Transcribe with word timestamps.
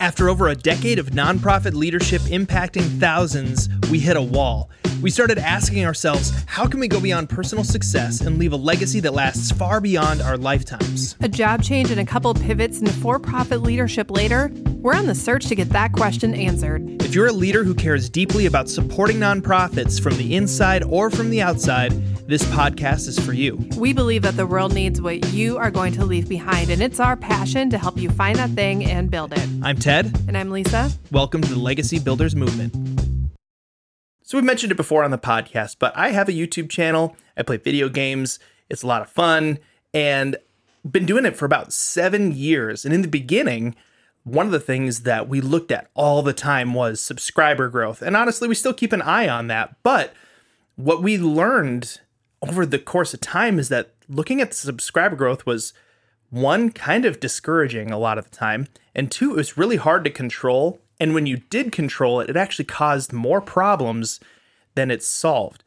After 0.00 0.30
over 0.30 0.48
a 0.48 0.54
decade 0.54 0.98
of 0.98 1.10
nonprofit 1.10 1.74
leadership 1.74 2.22
impacting 2.22 2.98
thousands, 2.98 3.68
we 3.90 4.00
hit 4.00 4.16
a 4.16 4.22
wall. 4.22 4.70
We 5.02 5.08
started 5.08 5.38
asking 5.38 5.86
ourselves, 5.86 6.30
how 6.44 6.66
can 6.66 6.78
we 6.78 6.86
go 6.86 7.00
beyond 7.00 7.30
personal 7.30 7.64
success 7.64 8.20
and 8.20 8.38
leave 8.38 8.52
a 8.52 8.56
legacy 8.56 9.00
that 9.00 9.14
lasts 9.14 9.50
far 9.50 9.80
beyond 9.80 10.20
our 10.20 10.36
lifetimes? 10.36 11.16
A 11.20 11.28
job 11.28 11.62
change 11.62 11.90
and 11.90 11.98
a 11.98 12.04
couple 12.04 12.34
pivots 12.34 12.80
into 12.80 12.92
for 12.92 13.18
profit 13.18 13.62
leadership 13.62 14.10
later, 14.10 14.52
we're 14.76 14.94
on 14.94 15.06
the 15.06 15.14
search 15.14 15.46
to 15.46 15.54
get 15.54 15.70
that 15.70 15.92
question 15.92 16.34
answered. 16.34 17.02
If 17.02 17.14
you're 17.14 17.28
a 17.28 17.32
leader 17.32 17.64
who 17.64 17.74
cares 17.74 18.10
deeply 18.10 18.44
about 18.44 18.68
supporting 18.68 19.16
nonprofits 19.16 19.98
from 19.98 20.18
the 20.18 20.36
inside 20.36 20.84
or 20.84 21.08
from 21.08 21.30
the 21.30 21.40
outside, 21.40 21.92
this 22.28 22.42
podcast 22.44 23.08
is 23.08 23.18
for 23.18 23.32
you. 23.32 23.56
We 23.78 23.94
believe 23.94 24.20
that 24.22 24.36
the 24.36 24.46
world 24.46 24.74
needs 24.74 25.00
what 25.00 25.32
you 25.32 25.56
are 25.56 25.70
going 25.70 25.94
to 25.94 26.04
leave 26.04 26.28
behind, 26.28 26.68
and 26.68 26.82
it's 26.82 27.00
our 27.00 27.16
passion 27.16 27.70
to 27.70 27.78
help 27.78 27.96
you 27.96 28.10
find 28.10 28.36
that 28.36 28.50
thing 28.50 28.84
and 28.84 29.10
build 29.10 29.32
it. 29.32 29.48
I'm 29.62 29.78
Ted. 29.78 30.14
And 30.28 30.36
I'm 30.36 30.50
Lisa. 30.50 30.92
Welcome 31.10 31.40
to 31.40 31.54
the 31.54 31.58
Legacy 31.58 31.98
Builders 31.98 32.36
Movement. 32.36 32.99
So, 34.30 34.38
we've 34.38 34.44
mentioned 34.44 34.70
it 34.70 34.76
before 34.76 35.02
on 35.02 35.10
the 35.10 35.18
podcast, 35.18 35.78
but 35.80 35.92
I 35.96 36.10
have 36.10 36.28
a 36.28 36.32
YouTube 36.32 36.70
channel. 36.70 37.16
I 37.36 37.42
play 37.42 37.56
video 37.56 37.88
games, 37.88 38.38
it's 38.68 38.84
a 38.84 38.86
lot 38.86 39.02
of 39.02 39.10
fun, 39.10 39.58
and 39.92 40.36
been 40.88 41.04
doing 41.04 41.24
it 41.24 41.36
for 41.36 41.46
about 41.46 41.72
seven 41.72 42.30
years. 42.30 42.84
And 42.84 42.94
in 42.94 43.02
the 43.02 43.08
beginning, 43.08 43.74
one 44.22 44.46
of 44.46 44.52
the 44.52 44.60
things 44.60 45.00
that 45.00 45.28
we 45.28 45.40
looked 45.40 45.72
at 45.72 45.90
all 45.94 46.22
the 46.22 46.32
time 46.32 46.74
was 46.74 47.00
subscriber 47.00 47.68
growth. 47.68 48.02
And 48.02 48.16
honestly, 48.16 48.46
we 48.46 48.54
still 48.54 48.72
keep 48.72 48.92
an 48.92 49.02
eye 49.02 49.28
on 49.28 49.48
that. 49.48 49.74
But 49.82 50.14
what 50.76 51.02
we 51.02 51.18
learned 51.18 51.98
over 52.40 52.64
the 52.64 52.78
course 52.78 53.12
of 53.12 53.18
time 53.18 53.58
is 53.58 53.68
that 53.68 53.94
looking 54.08 54.40
at 54.40 54.54
subscriber 54.54 55.16
growth 55.16 55.44
was 55.44 55.72
one 56.28 56.70
kind 56.70 57.04
of 57.04 57.18
discouraging 57.18 57.90
a 57.90 57.98
lot 57.98 58.16
of 58.16 58.30
the 58.30 58.36
time, 58.36 58.68
and 58.94 59.10
two, 59.10 59.32
it 59.32 59.36
was 59.36 59.58
really 59.58 59.74
hard 59.74 60.04
to 60.04 60.10
control. 60.10 60.78
And 61.00 61.14
when 61.14 61.26
you 61.26 61.38
did 61.38 61.72
control 61.72 62.20
it, 62.20 62.30
it 62.30 62.36
actually 62.36 62.66
caused 62.66 63.12
more 63.12 63.40
problems 63.40 64.20
than 64.74 64.90
it 64.90 65.02
solved. 65.02 65.64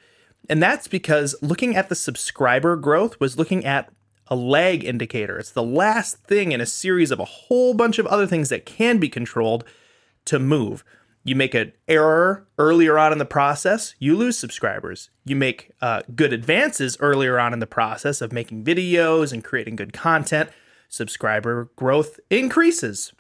And 0.49 0.61
that's 0.61 0.88
because 0.88 1.35
looking 1.41 1.75
at 1.75 1.89
the 1.89 1.95
subscriber 1.95 2.75
growth 2.75 3.19
was 3.19 3.38
looking 3.38 3.66
at 3.66 3.91
a 4.27 4.35
lag 4.35 4.83
indicator. 4.83 5.38
It's 5.38 5.52
the 5.52 5.63
last 5.63 6.17
thing 6.23 6.52
in 6.52 6.61
a 6.61 6.66
series 6.66 7.11
of 7.11 7.19
a 7.19 7.25
whole 7.25 7.73
bunch 7.73 7.99
of 7.99 8.07
other 8.07 8.27
things 8.27 8.49
that 8.49 8.66
can 8.66 8.99
be 8.99 9.09
controlled 9.09 9.66
to 10.25 10.39
move. 10.39 10.83
You 11.25 11.35
make 11.35 11.53
an 11.53 11.72
error 11.88 12.45
earlier 12.57 12.97
on 12.97 13.13
in 13.13 13.17
the 13.17 13.25
process, 13.25 13.95
you 13.97 14.17
lose 14.17 14.38
subscribers. 14.38 15.09
You 15.25 15.38
make 15.38 15.72
uh, 15.81 16.02
good 16.13 16.33
advances 16.33 16.97
earlier 17.00 17.39
on 17.39 17.53
in 17.53 17.59
the 17.59 17.67
process 17.67 18.22
of 18.22 18.33
making 18.33 18.66
videos 18.66 19.31
and 19.31 19.44
creating 19.44 19.77
good 19.77 19.94
content, 19.94 20.50
subscriber 20.89 21.69
growth 21.77 22.19
increases. 22.29 23.13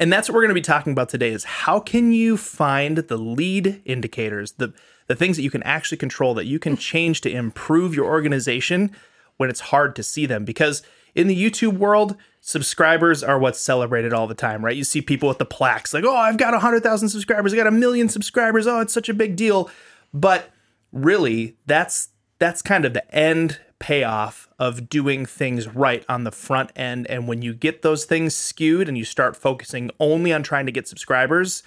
And 0.00 0.12
that's 0.12 0.28
what 0.28 0.34
we're 0.34 0.42
going 0.42 0.48
to 0.48 0.54
be 0.54 0.60
talking 0.60 0.92
about 0.92 1.08
today 1.08 1.30
is 1.30 1.44
how 1.44 1.78
can 1.80 2.12
you 2.12 2.36
find 2.36 2.98
the 2.98 3.16
lead 3.16 3.82
indicators, 3.84 4.52
the 4.52 4.72
the 5.06 5.14
things 5.14 5.36
that 5.36 5.42
you 5.42 5.50
can 5.50 5.62
actually 5.64 5.98
control 5.98 6.32
that 6.32 6.46
you 6.46 6.58
can 6.58 6.76
mm. 6.76 6.80
change 6.80 7.20
to 7.20 7.30
improve 7.30 7.94
your 7.94 8.06
organization 8.06 8.90
when 9.36 9.50
it's 9.50 9.60
hard 9.60 9.94
to 9.96 10.02
see 10.02 10.24
them 10.24 10.46
because 10.46 10.82
in 11.14 11.26
the 11.26 11.50
YouTube 11.50 11.78
world, 11.78 12.16
subscribers 12.40 13.22
are 13.22 13.38
what's 13.38 13.60
celebrated 13.60 14.12
all 14.12 14.26
the 14.26 14.34
time, 14.34 14.64
right? 14.64 14.76
You 14.76 14.84
see 14.84 15.00
people 15.00 15.28
with 15.28 15.38
the 15.38 15.44
plaques 15.44 15.94
like, 15.94 16.04
oh, 16.04 16.16
I've 16.16 16.36
got 16.36 16.52
100,000 16.52 17.08
subscribers, 17.08 17.52
I 17.52 17.56
got 17.56 17.66
a 17.66 17.70
million 17.70 18.08
subscribers, 18.08 18.66
oh, 18.66 18.80
it's 18.80 18.92
such 18.92 19.08
a 19.08 19.14
big 19.14 19.36
deal. 19.36 19.70
But 20.12 20.50
really, 20.92 21.56
that's 21.66 22.08
that's 22.38 22.62
kind 22.62 22.84
of 22.84 22.94
the 22.94 23.14
end 23.14 23.60
payoff 23.78 24.48
of 24.58 24.88
doing 24.88 25.26
things 25.26 25.68
right 25.68 26.04
on 26.08 26.24
the 26.24 26.32
front 26.32 26.70
end. 26.76 27.06
And 27.08 27.28
when 27.28 27.42
you 27.42 27.54
get 27.54 27.82
those 27.82 28.04
things 28.04 28.34
skewed 28.34 28.88
and 28.88 28.96
you 28.96 29.04
start 29.04 29.36
focusing 29.36 29.90
only 30.00 30.32
on 30.32 30.42
trying 30.42 30.66
to 30.66 30.72
get 30.72 30.88
subscribers, 30.88 31.62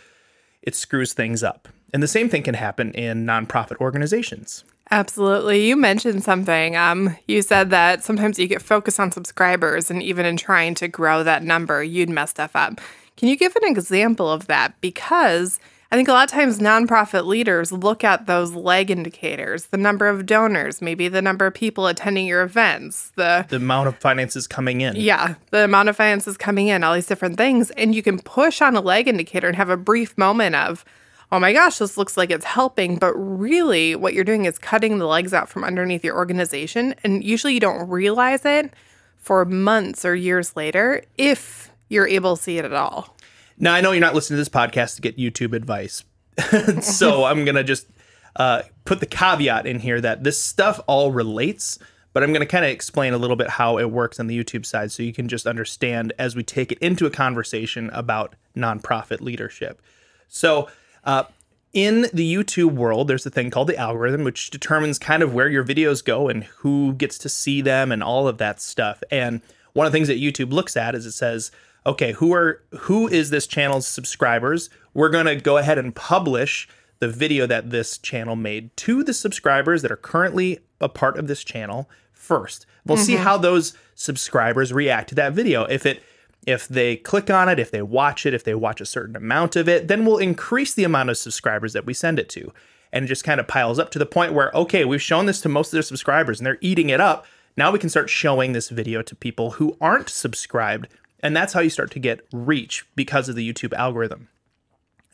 it 0.61 0.75
screws 0.75 1.13
things 1.13 1.44
up. 1.44 1.67
And 1.94 2.03
the 2.03 2.08
same 2.08 2.30
thing 2.30 2.44
can 2.44 2.55
happen 2.55 2.91
in 2.91 3.25
nonprofit 3.25 3.78
organizations. 3.78 4.63
Absolutely. 4.89 5.67
You 5.67 5.75
mentioned 5.75 6.23
something. 6.23 6.75
Um, 6.75 7.17
you 7.28 7.41
said 7.41 7.69
that 7.72 8.03
sometimes 8.03 8.40
you 8.40 8.47
get 8.47 8.62
focused 8.62 9.00
on 9.00 9.12
subscribers, 9.12 9.91
and 9.91 10.01
even 10.01 10.25
in 10.25 10.38
trying 10.38 10.75
to 10.75 10.88
grow 10.88 11.23
that 11.23 11.44
number, 11.44 11.84
you'd 11.84 12.09
mess 12.09 12.29
stuff 12.29 12.56
up. 12.56 12.79
Can 13.17 13.28
you 13.28 13.35
give 13.35 13.56
an 13.56 13.66
example 13.66 14.31
of 14.31 14.47
that? 14.47 14.79
Because 14.79 15.59
I 15.90 15.96
think 15.96 16.09
a 16.09 16.12
lot 16.12 16.25
of 16.25 16.31
times 16.31 16.59
nonprofit 16.59 17.25
leaders 17.25 17.72
look 17.72 18.03
at 18.03 18.25
those 18.25 18.53
lag 18.53 18.92
indicators, 18.92 19.68
the 19.68 19.78
number 19.78 20.08
of 20.08 20.25
donors, 20.25 20.81
maybe 20.81 21.08
the 21.08 21.22
number 21.22 21.46
of 21.46 21.53
people 21.53 21.88
attending 21.88 22.28
your 22.28 22.42
events, 22.42 23.12
the 23.16 23.46
the 23.48 23.56
amount 23.56 23.88
of 23.88 23.97
finances 23.97 24.47
coming 24.47 24.81
in. 24.81 24.97
Yeah, 24.97 25.36
the 25.52 25.64
amount 25.64 25.88
of 25.88 25.96
finances 25.96 26.36
coming 26.36 26.68
in, 26.68 26.84
all 26.84 26.94
these 26.94 27.06
different 27.06 27.38
things, 27.38 27.72
and 27.72 27.96
you 27.96 28.03
can 28.03 28.20
push 28.20 28.62
on 28.62 28.76
a 28.76 28.81
lag 28.81 29.08
indicator 29.08 29.47
and 29.47 29.56
have 29.56 29.70
a 29.70 29.78
brief 29.78 30.18
moment 30.18 30.56
of 30.56 30.84
oh 31.31 31.40
my 31.40 31.53
gosh, 31.53 31.78
this 31.78 31.97
looks 31.97 32.18
like 32.18 32.31
it's 32.31 32.46
helping. 32.46 32.97
But 32.97 33.14
really, 33.16 33.96
what 33.96 34.14
you're 34.14 34.24
doing 34.24 34.46
is 34.46 34.58
cutting 34.58 34.97
the 34.97 35.06
legs 35.08 35.34
out 35.34 35.50
from 35.50 35.64
underneath 35.64 36.03
your 36.03 36.16
organization. 36.16 36.96
And 37.03 37.24
usually 37.24 37.53
you 37.53 37.59
don't 37.59 37.90
realize 37.90 38.46
it 38.46 38.74
for 39.18 39.44
months 39.46 40.06
or 40.06 40.16
years 40.16 40.56
later 40.56 41.03
if 41.18 41.72
you're 41.90 42.08
able 42.08 42.38
to 42.38 42.44
see 42.44 42.58
it 42.58 42.66
at 42.66 42.74
all. 42.74 43.16
Now, 43.57 43.73
I 43.73 43.81
know 43.81 43.91
you're 43.91 44.01
not 44.01 44.16
listening 44.16 44.35
to 44.35 44.41
this 44.41 44.50
podcast 44.50 44.95
to 44.95 45.01
get 45.01 45.18
YouTube 45.18 45.53
advice. 45.53 46.03
so 46.81 47.23
I'm 47.25 47.44
going 47.45 47.56
to 47.56 47.63
just 47.63 47.88
uh, 48.35 48.63
put 48.85 49.00
the 49.00 49.06
caveat 49.06 49.66
in 49.66 49.79
here 49.79 50.00
that 50.01 50.23
this 50.23 50.40
stuff 50.40 50.79
all 50.88 51.12
relates. 51.12 51.79
But 52.13 52.23
I'm 52.23 52.31
going 52.31 52.41
to 52.41 52.47
kind 52.47 52.66
of 52.66 52.72
explain 52.72 53.13
a 53.13 53.17
little 53.17 53.35
bit 53.35 53.47
how 53.47 53.78
it 53.78 53.91
works 53.91 54.19
on 54.19 54.25
the 54.25 54.44
YouTube 54.44 54.66
side 54.66 54.91
so 54.91 55.03
you 55.03 55.13
can 55.13 55.28
just 55.28 55.46
understand 55.46 56.13
as 56.17 56.35
we 56.35 56.41
take 56.41 56.72
it 56.72 56.79
into 56.79 57.06
a 57.06 57.12
conversation 57.12 57.91
about 57.91 58.34
nonprofit 58.56 59.22
leadership. 59.22 59.81
So, 60.28 60.67
uh, 61.03 61.25
in 61.73 62.07
the 62.13 62.34
YouTube 62.34 62.72
world, 62.72 63.07
there's 63.07 63.25
a 63.28 63.29
thing 63.29 63.51
called 63.51 63.67
the 63.67 63.78
algorithm, 63.78 64.23
which 64.23 64.50
determines 64.50 64.97
kind 64.97 65.22
of 65.22 65.35
where 65.35 65.47
your 65.47 65.63
videos 65.63 66.03
go 66.03 66.28
and 66.28 66.46
who 66.46 66.94
gets 66.94 67.19
to 67.19 67.29
see 67.29 67.62
them 67.62 67.91
and 67.91 68.01
all 68.01 68.28
of 68.28 68.40
that 68.40 68.59
stuff. 68.62 69.03
And 69.12 69.41
one 69.73 69.85
of 69.85 69.91
the 69.91 69.96
things 69.96 70.07
that 70.07 70.19
YouTube 70.19 70.51
looks 70.51 70.75
at 70.75 70.96
is 70.96 71.06
it 71.06 71.12
says, 71.12 71.51
okay, 71.88 72.12
who 72.12 72.34
are 72.34 72.62
who 72.81 73.08
is 73.08 73.30
this 73.30 73.48
channel's 73.48 73.88
subscribers? 73.88 74.70
We're 74.94 75.09
going 75.09 75.25
to 75.25 75.38
go 75.38 75.58
ahead 75.58 75.78
and 75.78 75.96
publish 75.96 76.68
the 77.00 77.08
video 77.08 77.48
that 77.48 77.70
this 77.70 77.98
channel 77.98 78.36
made 78.36 78.75
to 78.78 79.03
the 79.03 79.14
subscribers 79.14 79.81
that 79.81 79.92
are 79.92 79.97
currently 79.97 80.59
a 80.81 80.90
part 80.90 81.18
of 81.18 81.28
this 81.28 81.44
channel 81.44 81.90
first. 82.12 82.66
We'll 82.86 82.97
mm-hmm. 82.97 83.06
see 83.06 83.16
how 83.16 83.38
those 83.38 83.74
subscribers 83.96 84.74
react 84.74 85.09
to 85.09 85.16
that 85.16 85.34
video. 85.34 85.64
If 85.66 85.86
it 85.86 86.03
if 86.46 86.68
they 86.68 86.96
click 86.96 87.30
on 87.30 87.50
it, 87.50 87.59
if 87.59 87.72
they 87.72 87.81
watch 87.81 88.26
it, 88.26 88.34
if 88.34 88.44
they 88.44 88.56
watch 88.56 88.80
a 88.81 88.86
certain 88.86 89.16
amount 89.16 89.56
of 89.56 89.68
it, 89.68 89.88
then 89.88 90.06
we'll 90.06 90.18
increase 90.18 90.74
the 90.74 90.84
amount 90.84 91.09
of 91.09 91.18
subscribers 91.18 91.74
that 91.74 91.86
we 91.86 91.94
send 91.94 92.20
it 92.20 92.30
to. 92.30 92.53
And 92.94 93.06
it 93.06 93.09
just 93.09 93.26
kind 93.26 93.40
of 93.40 93.47
piles 93.47 93.80
up 93.80 93.92
to 93.92 94.00
the 94.00 94.06
point 94.06 94.31
where, 94.31 94.50
okay, 94.53 94.86
we've 94.86 95.02
shown 95.02 95.26
this 95.26 95.42
to 95.42 95.50
most 95.50 95.68
of 95.68 95.72
their 95.74 95.81
subscribers 95.81 96.40
and 96.40 96.47
they're 96.47 96.58
eating 96.62 96.90
it 96.90 97.02
up. 97.02 97.26
Now 97.58 97.72
we 97.72 97.80
can 97.80 97.90
start 97.90 98.09
showing 98.09 98.53
this 98.53 98.70
video 98.70 99.02
to 99.02 99.16
people 99.16 99.52
who 99.52 99.76
aren't 99.81 100.09
subscribed. 100.09 100.88
And 101.22 101.35
that's 101.35 101.53
how 101.53 101.59
you 101.61 101.69
start 101.69 101.91
to 101.91 102.00
get 102.00 102.22
reach 102.31 102.85
because 102.95 103.29
of 103.29 103.35
the 103.35 103.53
YouTube 103.53 103.73
algorithm. 103.73 104.29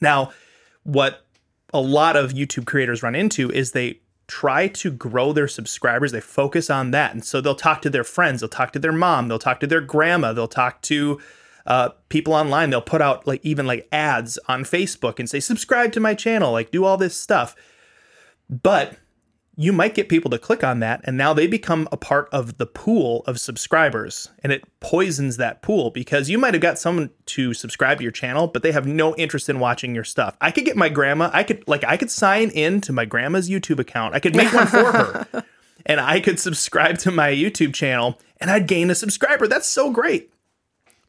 Now, 0.01 0.31
what 0.83 1.25
a 1.73 1.79
lot 1.79 2.15
of 2.15 2.33
YouTube 2.33 2.65
creators 2.65 3.01
run 3.01 3.15
into 3.15 3.49
is 3.51 3.71
they 3.71 3.99
try 4.27 4.67
to 4.67 4.91
grow 4.91 5.33
their 5.33 5.47
subscribers. 5.47 6.11
They 6.11 6.21
focus 6.21 6.69
on 6.69 6.91
that. 6.91 7.13
And 7.13 7.23
so 7.23 7.41
they'll 7.41 7.55
talk 7.55 7.81
to 7.83 7.89
their 7.89 8.03
friends, 8.03 8.41
they'll 8.41 8.49
talk 8.49 8.73
to 8.73 8.79
their 8.79 8.91
mom, 8.91 9.27
they'll 9.27 9.39
talk 9.39 9.59
to 9.61 9.67
their 9.67 9.81
grandma, 9.81 10.33
they'll 10.33 10.47
talk 10.47 10.81
to 10.83 11.19
uh, 11.65 11.89
people 12.09 12.33
online. 12.33 12.69
They'll 12.69 12.81
put 12.81 13.01
out 13.01 13.25
like 13.25 13.43
even 13.43 13.65
like 13.65 13.87
ads 13.91 14.37
on 14.47 14.63
Facebook 14.63 15.19
and 15.19 15.29
say, 15.29 15.39
subscribe 15.39 15.91
to 15.93 15.99
my 15.99 16.13
channel, 16.13 16.51
like 16.51 16.71
do 16.71 16.85
all 16.85 16.97
this 16.97 17.17
stuff. 17.17 17.55
But 18.49 18.97
you 19.55 19.71
might 19.71 19.93
get 19.93 20.09
people 20.09 20.31
to 20.31 20.39
click 20.39 20.63
on 20.63 20.79
that 20.79 21.01
and 21.03 21.15
now 21.15 21.33
they 21.33 21.45
become 21.45 21.87
a 21.91 21.97
part 21.97 22.27
of 22.31 22.57
the 22.57 22.65
pool 22.65 23.23
of 23.27 23.39
subscribers 23.39 24.29
and 24.41 24.51
it 24.51 24.63
poisons 24.79 25.37
that 25.37 25.61
pool 25.61 25.91
because 25.91 26.29
you 26.29 26.37
might 26.37 26.53
have 26.53 26.61
got 26.61 26.79
someone 26.79 27.09
to 27.25 27.53
subscribe 27.53 27.97
to 27.97 28.03
your 28.03 28.11
channel 28.11 28.47
but 28.47 28.63
they 28.63 28.71
have 28.71 28.88
no 28.88 29.15
interest 29.15 29.50
in 29.50 29.59
watching 29.59 29.94
your 29.94 30.03
stuff. 30.03 30.35
I 30.41 30.51
could 30.51 30.65
get 30.65 30.75
my 30.75 30.89
grandma 30.89 31.29
i 31.33 31.44
could 31.44 31.67
like 31.67 31.83
i 31.83 31.97
could 31.97 32.09
sign 32.09 32.50
in 32.50 32.81
to 32.81 32.94
my 32.94 33.05
grandma's 33.05 33.50
youtube 33.50 33.79
account. 33.79 34.15
I 34.15 34.19
could 34.19 34.35
make 34.35 34.51
one 34.53 34.67
for 34.67 34.91
her 34.91 35.27
and 35.85 35.99
i 35.99 36.19
could 36.19 36.39
subscribe 36.39 36.97
to 36.99 37.11
my 37.11 37.29
youtube 37.29 37.73
channel 37.73 38.19
and 38.38 38.49
i'd 38.49 38.67
gain 38.67 38.89
a 38.89 38.95
subscriber. 38.95 39.47
That's 39.47 39.67
so 39.67 39.91
great. 39.91 40.31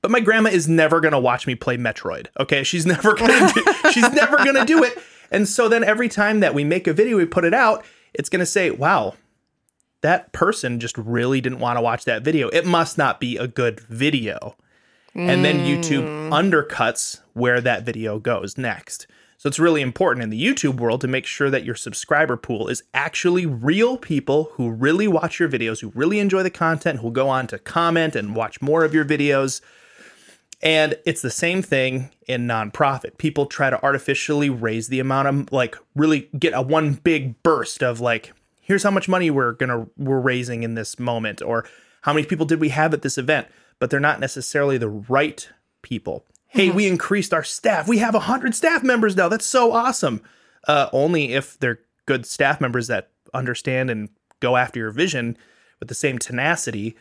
But 0.03 0.11
my 0.11 0.21
grandma 0.21 0.51
is 0.51 0.69
never 0.69 1.01
going 1.01 1.13
to 1.13 1.19
watch 1.19 1.47
me 1.47 1.55
play 1.55 1.79
metroid 1.79 2.27
okay? 2.39 2.63
She's 2.63 2.85
never 2.85 3.15
going 3.15 3.31
to 3.31 3.91
she's 3.91 4.13
never 4.13 4.37
going 4.37 4.57
to 4.57 4.67
do 4.67 4.85
it. 4.85 4.99
And 5.31 5.49
so 5.49 5.69
then 5.69 5.83
every 5.83 6.09
time 6.09 6.41
that 6.41 6.55
we 6.55 6.63
make 6.63 6.87
a 6.87 6.93
video 6.93 7.17
we 7.17 7.25
put 7.25 7.45
it 7.45 7.55
out 7.55 7.85
it's 8.15 8.29
going 8.29 8.41
to 8.41 8.47
say, 8.47 8.71
wow, 8.71 9.15
that 10.03 10.33
person 10.33 10.81
just 10.81 10.97
really 10.99 11.41
didn't 11.41 11.61
want 11.61 11.77
to 11.77 11.83
watch 11.83 12.05
that 12.05 12.23
video. 12.23 12.49
It 12.49 12.67
must 12.67 12.99
not 12.99 13.21
be 13.21 13.37
a 13.37 13.47
good 13.47 13.81
video. 13.81 14.57
Mm. 15.15 15.29
And 15.29 15.45
then 15.45 15.61
YouTube 15.61 16.05
mm. 16.05 16.31
undercuts 16.31 17.21
where 17.33 17.61
that 17.61 17.85
video 17.85 18.19
goes 18.19 18.59
next. 18.59 19.07
So 19.39 19.49
it's 19.49 19.59
really 19.59 19.83
important 19.83 20.23
in 20.23 20.31
the 20.31 20.43
YouTube 20.43 20.81
world 20.81 21.01
to 21.03 21.09
make 21.09 21.27
sure 21.27 21.51
that 21.51 21.65
your 21.65 21.75
subscriber 21.75 22.37
pool 22.37 22.69
is 22.69 22.83
actually 22.95 23.45
real 23.45 23.99
people 23.99 24.51
who 24.53 24.71
really 24.71 25.07
watch 25.07 25.39
your 25.39 25.49
videos, 25.49 25.81
who 25.81 25.93
really 25.95 26.19
enjoy 26.19 26.43
the 26.43 26.51
content, 26.51 27.01
who 27.01 27.11
go 27.11 27.29
on 27.29 27.47
to 27.49 27.59
comment 27.59 28.17
and 28.17 28.35
watch 28.35 28.63
more 28.63 28.85
of 28.85 28.95
your 28.95 29.05
videos. 29.05 29.61
And 30.65 30.97
it's 31.05 31.21
the 31.21 31.31
same 31.31 31.61
thing 31.61 32.11
in 32.27 32.47
nonprofit. 32.47 33.19
People 33.19 33.45
try 33.45 33.69
to 33.69 33.81
artificially 33.85 34.49
raise 34.49 34.89
the 34.89 34.99
amount 34.99 35.29
of 35.29 35.53
like 35.53 35.77
really 35.95 36.31
get 36.39 36.55
a 36.55 36.63
one 36.63 36.95
big 36.95 37.41
burst 37.43 37.83
of 37.83 38.01
like, 38.01 38.33
here's 38.63 38.83
how 38.83 38.91
much 38.91 39.07
money 39.07 39.31
we're 39.31 39.53
gonna 39.53 39.87
we're 39.99 40.19
raising 40.19 40.63
in 40.63 40.75
this 40.75 40.99
moment, 40.99 41.43
or 41.43 41.67
how 42.01 42.15
many 42.15 42.27
people 42.27 42.47
did 42.47 42.61
we 42.61 42.71
have 42.71 42.95
at 42.95 43.03
this 43.03 43.19
event? 43.19 43.47
But 43.79 43.91
they're 43.91 44.01
not 44.01 44.21
necessarily 44.21 44.79
the 44.79 44.89
right 44.89 45.47
people. 45.83 46.25
Hey, 46.47 46.71
we 46.71 46.87
increased 46.87 47.35
our 47.35 47.45
staff. 47.45 47.87
We 47.87 47.99
have 47.99 48.15
hundred 48.15 48.55
staff 48.55 48.83
members 48.83 49.17
now. 49.17 49.29
That's 49.29 49.45
so 49.45 49.73
awesome. 49.73 50.23
Uh, 50.67 50.89
only 50.93 51.35
if 51.35 51.59
they're 51.59 51.81
good 52.07 52.25
staff 52.25 52.61
members 52.61 52.87
that 52.87 53.11
understand 53.35 53.91
and 53.91 54.09
go 54.41 54.57
after 54.57 54.79
your 54.79 54.93
vision 54.93 55.37
with 55.79 55.89
the 55.89 55.95
same 55.95 56.19
tenacity. 56.19 56.97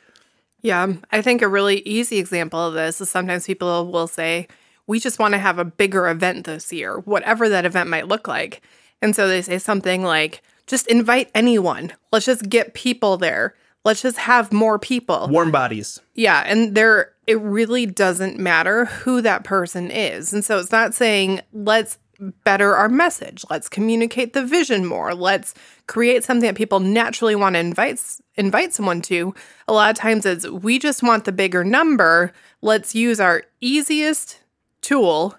Yeah, 0.64 0.94
I 1.12 1.22
think 1.22 1.42
a 1.42 1.48
really 1.48 1.80
easy 1.82 2.18
example 2.18 2.60
of 2.60 2.74
this 2.74 3.02
is 3.02 3.12
sometimes 3.12 3.46
people 3.46 3.92
will 3.92 4.08
say, 4.08 4.48
We 4.88 5.00
just 5.00 5.20
want 5.20 5.34
to 5.34 5.38
have 5.38 5.60
a 5.60 5.66
bigger 5.66 6.10
event 6.10 6.46
this 6.46 6.74
year, 6.74 7.00
whatever 7.00 7.50
that 7.50 7.66
event 7.66 7.90
might 7.90 8.08
look 8.08 8.28
like. 8.28 8.62
And 9.02 9.16
so 9.16 9.28
they 9.28 9.42
say 9.42 9.60
something 9.60 10.04
like, 10.04 10.42
Just 10.66 10.88
invite 10.88 11.30
anyone. 11.36 11.92
Let's 12.12 12.26
just 12.26 12.50
get 12.50 12.74
people 12.74 13.18
there. 13.18 13.56
Let's 13.84 14.02
just 14.02 14.18
have 14.18 14.54
more 14.54 14.80
people. 14.80 15.28
Warm 15.30 15.52
bodies. 15.52 16.00
Yeah, 16.16 16.44
and 16.48 16.74
there 16.74 17.14
it 17.28 17.40
really 17.40 17.86
doesn't 17.86 18.40
matter 18.40 18.86
who 18.86 19.22
that 19.22 19.44
person 19.44 19.92
is. 19.92 20.34
And 20.34 20.44
so 20.44 20.60
it's 20.60 20.72
not 20.72 20.94
saying 20.94 21.42
let's 21.52 21.98
better 22.44 22.76
our 22.76 22.90
message. 22.90 23.44
Let's 23.50 23.70
communicate 23.70 24.34
the 24.34 24.46
vision 24.46 24.86
more. 24.86 25.14
Let's 25.14 25.54
create 25.88 26.24
something 26.24 26.48
that 26.48 26.56
people 26.56 26.80
naturally 26.80 27.36
want 27.36 27.56
to 27.56 27.60
invite 27.60 28.00
invite 28.36 28.74
someone 28.74 29.02
to. 29.04 29.34
A 29.68 29.74
lot 29.74 29.90
of 29.92 29.98
times 29.98 30.26
it's 30.26 30.48
we 30.48 30.80
just 30.80 31.04
want 31.04 31.26
the 31.26 31.32
bigger 31.32 31.64
number. 31.64 32.34
Let's 32.62 32.96
use 32.96 33.20
our 33.20 33.44
easiest 33.62 34.40
tool, 34.82 35.36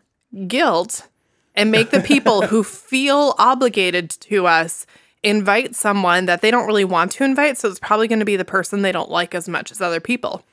guilt, 0.46 1.08
and 1.54 1.70
make 1.70 1.90
the 1.90 2.00
people 2.00 2.42
who 2.46 2.62
feel 2.62 3.34
obligated 3.38 4.10
to 4.10 4.46
us 4.46 4.86
invite 5.22 5.75
someone 5.75 6.26
that 6.26 6.42
they 6.42 6.50
don't 6.50 6.66
really 6.66 6.84
want 6.84 7.10
to 7.12 7.25
invite. 7.25 7.56
So 7.56 7.69
it's 7.69 7.78
probably 7.78 8.08
going 8.08 8.19
to 8.19 8.25
be 8.25 8.36
the 8.36 8.44
person 8.44 8.82
they 8.82 8.92
don't 8.92 9.10
like 9.10 9.34
as 9.34 9.48
much 9.48 9.72
as 9.72 9.81
other 9.81 10.00
people. 10.00 10.44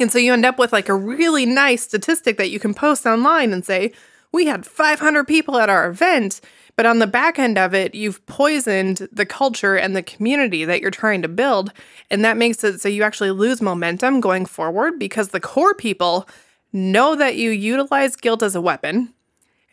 And 0.00 0.10
so 0.10 0.18
you 0.18 0.32
end 0.32 0.44
up 0.44 0.58
with 0.58 0.72
like 0.72 0.88
a 0.88 0.94
really 0.94 1.46
nice 1.46 1.82
statistic 1.82 2.36
that 2.38 2.50
you 2.50 2.58
can 2.58 2.74
post 2.74 3.06
online 3.06 3.52
and 3.52 3.64
say, 3.64 3.92
we 4.32 4.46
had 4.46 4.66
500 4.66 5.26
people 5.26 5.58
at 5.58 5.70
our 5.70 5.88
event. 5.88 6.40
But 6.74 6.86
on 6.86 7.00
the 7.00 7.06
back 7.06 7.38
end 7.38 7.58
of 7.58 7.74
it, 7.74 7.94
you've 7.94 8.24
poisoned 8.26 9.08
the 9.12 9.26
culture 9.26 9.76
and 9.76 9.94
the 9.94 10.02
community 10.02 10.64
that 10.64 10.80
you're 10.80 10.90
trying 10.90 11.20
to 11.22 11.28
build. 11.28 11.72
And 12.10 12.24
that 12.24 12.38
makes 12.38 12.64
it 12.64 12.80
so 12.80 12.88
you 12.88 13.02
actually 13.02 13.30
lose 13.30 13.60
momentum 13.60 14.20
going 14.20 14.46
forward 14.46 14.98
because 14.98 15.28
the 15.28 15.40
core 15.40 15.74
people 15.74 16.26
know 16.72 17.14
that 17.14 17.36
you 17.36 17.50
utilize 17.50 18.16
guilt 18.16 18.42
as 18.42 18.54
a 18.54 18.60
weapon. 18.60 19.12